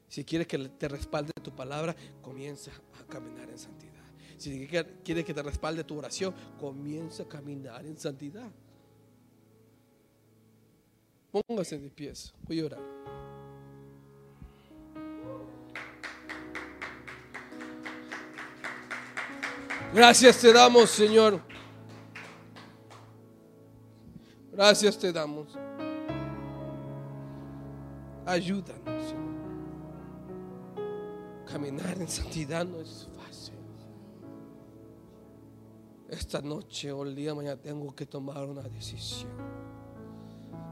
Si 0.07 0.25
quieres 0.25 0.47
que 0.47 0.57
te 0.57 0.88
respalde 0.88 1.32
tu 1.41 1.55
palabra, 1.55 1.95
comienza 2.21 2.71
a 2.99 3.07
caminar 3.07 3.49
en 3.49 3.57
santidad. 3.57 3.91
Si 4.38 4.67
quieres 4.67 5.23
que 5.23 5.34
te 5.34 5.43
respalde 5.43 5.84
tu 5.84 5.97
oración, 5.97 6.34
comienza 6.59 7.23
a 7.23 7.27
caminar 7.27 7.86
en 7.86 7.97
santidad. 7.97 8.51
Póngase 11.32 11.79
de 11.79 11.89
pies. 11.89 12.34
Voy 12.43 12.59
a 12.59 12.65
orar. 12.65 13.20
Gracias 19.94 20.38
te 20.38 20.54
damos, 20.54 20.89
Señor. 20.89 21.42
Gracias 24.54 24.98
te 24.98 25.12
damos. 25.12 25.58
Ayúdanos, 28.26 29.06
Señor. 29.06 29.32
Caminar 31.46 31.98
en 32.00 32.08
santidad 32.08 32.66
no 32.66 32.80
es 32.80 33.10
fácil. 33.18 33.56
Esta 36.08 36.42
noche 36.42 36.94
o 36.94 37.04
el 37.04 37.14
día 37.14 37.32
de 37.32 37.36
mañana 37.36 37.62
tengo 37.62 37.94
que 37.94 38.06
tomar 38.06 38.46
una 38.46 38.62
decisión 38.62 39.32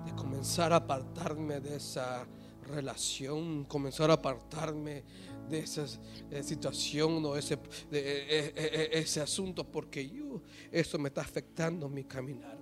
de 0.06 0.14
comenzar 0.16 0.72
a 0.72 0.78
apartarme 0.78 1.60
de 1.60 1.76
esa 1.76 2.26
relación, 2.70 3.66
comenzar 3.66 4.12
a 4.12 4.14
apartarme 4.14 5.04
de 5.50 5.60
esa 5.60 5.86
eh, 6.30 6.43
situación 6.43 7.26
o 7.26 7.36
ese, 7.36 7.58
de, 7.89 8.00
eh, 8.00 8.54
eh, 8.56 8.89
ese 8.93 9.22
asunto, 9.22 9.64
porque 9.64 10.08
yo, 10.08 10.41
esto 10.72 11.00
me 11.00 11.10
está 11.10 11.22
afectando 11.22 11.89
mi 11.89 12.04
caminar. 12.04 12.58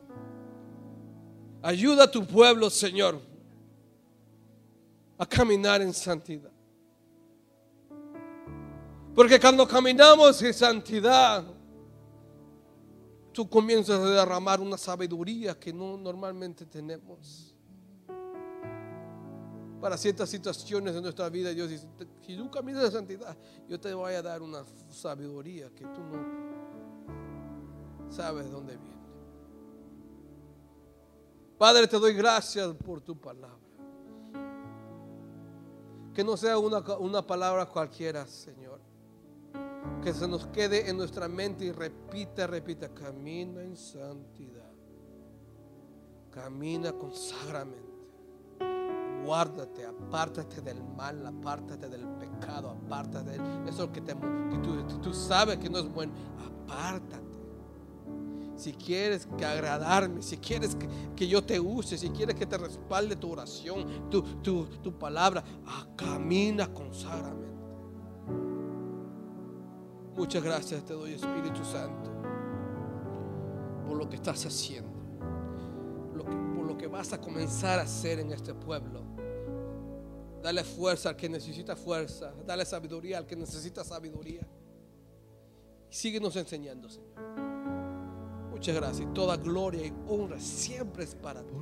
Ayuda 1.62 2.06
a 2.06 2.12
tu 2.12 2.26
pueblo, 2.26 2.70
Señor, 2.70 3.20
a 5.18 5.26
caminar 5.26 5.82
en 5.82 5.94
santidad. 5.94 6.52
Porque 9.14 9.40
cuando 9.40 9.68
caminamos 9.68 10.42
en 10.44 10.54
santidad, 10.54 11.44
tú 13.34 13.50
comienzas 13.50 14.00
a 14.00 14.10
derramar 14.10 14.62
una 14.62 14.78
sabiduría 14.78 15.60
que 15.60 15.74
no 15.74 15.98
normalmente 15.98 16.66
tenemos 16.66 17.57
para 19.88 19.96
ciertas 19.96 20.30
situaciones 20.30 20.94
de 20.94 21.02
nuestra 21.02 21.30
vida. 21.30 21.54
Dios 21.54 21.70
dice, 21.70 21.88
si 22.26 22.36
tú 22.36 22.52
caminas 22.52 22.84
de 22.84 22.92
santidad, 22.92 23.38
yo 23.70 23.80
te 23.80 23.94
voy 23.94 24.16
a 24.16 24.22
dar 24.22 24.42
una 24.42 24.66
sabiduría 24.90 25.70
que 25.70 25.86
tú 25.86 26.02
no 26.02 26.26
sabes 28.12 28.44
de 28.44 28.52
dónde 28.52 28.76
viene. 28.76 28.98
Padre, 31.58 31.88
te 31.88 31.98
doy 31.98 32.12
gracias 32.16 32.68
por 32.86 33.00
tu 33.00 33.18
palabra. 33.18 33.58
Que 36.14 36.22
no 36.22 36.36
sea 36.36 36.58
una, 36.58 36.80
una 36.98 37.26
palabra 37.26 37.66
cualquiera, 37.66 38.28
Señor. 38.28 38.82
Que 40.04 40.14
se 40.14 40.28
nos 40.28 40.48
quede 40.48 40.90
en 40.90 40.98
nuestra 40.98 41.30
mente 41.30 41.64
y 41.64 41.72
repita, 41.72 42.46
repita, 42.46 42.94
camina 42.94 43.64
en 43.64 43.78
santidad. 43.78 44.70
Camina 46.30 46.92
consagramente 46.92 47.97
guárdate, 49.28 49.86
apártate 49.86 50.62
del 50.62 50.82
mal, 50.96 51.26
apártate 51.26 51.90
del 51.90 52.08
pecado, 52.08 52.70
apártate 52.70 53.32
de 53.32 53.70
eso 53.70 53.92
que, 53.92 54.00
te, 54.00 54.14
que 54.14 54.58
tú, 54.64 55.00
tú, 55.02 55.14
sabes 55.14 55.58
que 55.58 55.70
no 55.70 55.80
es 55.80 55.94
bueno, 55.94 56.14
apártate. 56.66 57.26
Si 58.56 58.74
quieres 58.74 59.28
que 59.38 59.46
agradarme, 59.46 60.24
si 60.24 60.38
quieres 60.38 60.76
que, 60.76 60.88
que, 61.16 61.28
yo 61.28 61.44
te 61.44 61.60
use, 61.60 61.98
si 61.98 62.10
quieres 62.10 62.36
que 62.36 62.46
te 62.46 62.58
respalde 62.58 63.18
tu 63.18 63.32
oración, 63.32 64.10
tu, 64.10 64.24
tu, 64.42 64.66
tu 64.66 64.98
palabra, 64.98 65.44
ah, 65.68 65.86
camina 65.96 66.74
consagramente. 66.74 67.48
Muchas 70.16 70.42
gracias 70.42 70.84
te 70.86 70.94
doy 70.94 71.14
Espíritu 71.14 71.64
Santo 71.64 72.12
por 73.88 73.98
lo 73.98 74.10
que 74.10 74.16
estás 74.16 74.46
haciendo, 74.46 74.92
por 76.56 76.66
lo 76.66 76.78
que 76.78 76.88
vas 76.88 77.14
a 77.14 77.22
comenzar 77.22 77.80
a 77.80 77.84
hacer 77.84 78.20
en 78.20 78.32
este 78.32 78.54
pueblo. 78.54 79.07
Dale 80.48 80.64
fuerza 80.64 81.10
al 81.10 81.18
que 81.18 81.28
necesita 81.28 81.76
fuerza. 81.76 82.34
Dale 82.46 82.64
sabiduría 82.64 83.18
al 83.18 83.28
que 83.28 83.36
necesita 83.36 83.84
sabiduría. 83.84 84.48
Síguenos 85.90 86.38
enseñando, 86.38 86.88
Señor. 86.88 87.10
Muchas 88.52 88.74
gracias. 88.74 89.14
Toda 89.14 89.36
gloria 89.36 89.86
y 89.86 89.94
honra 90.08 90.40
siempre 90.40 91.04
es 91.04 91.16
para 91.16 91.44
ti. 91.44 91.54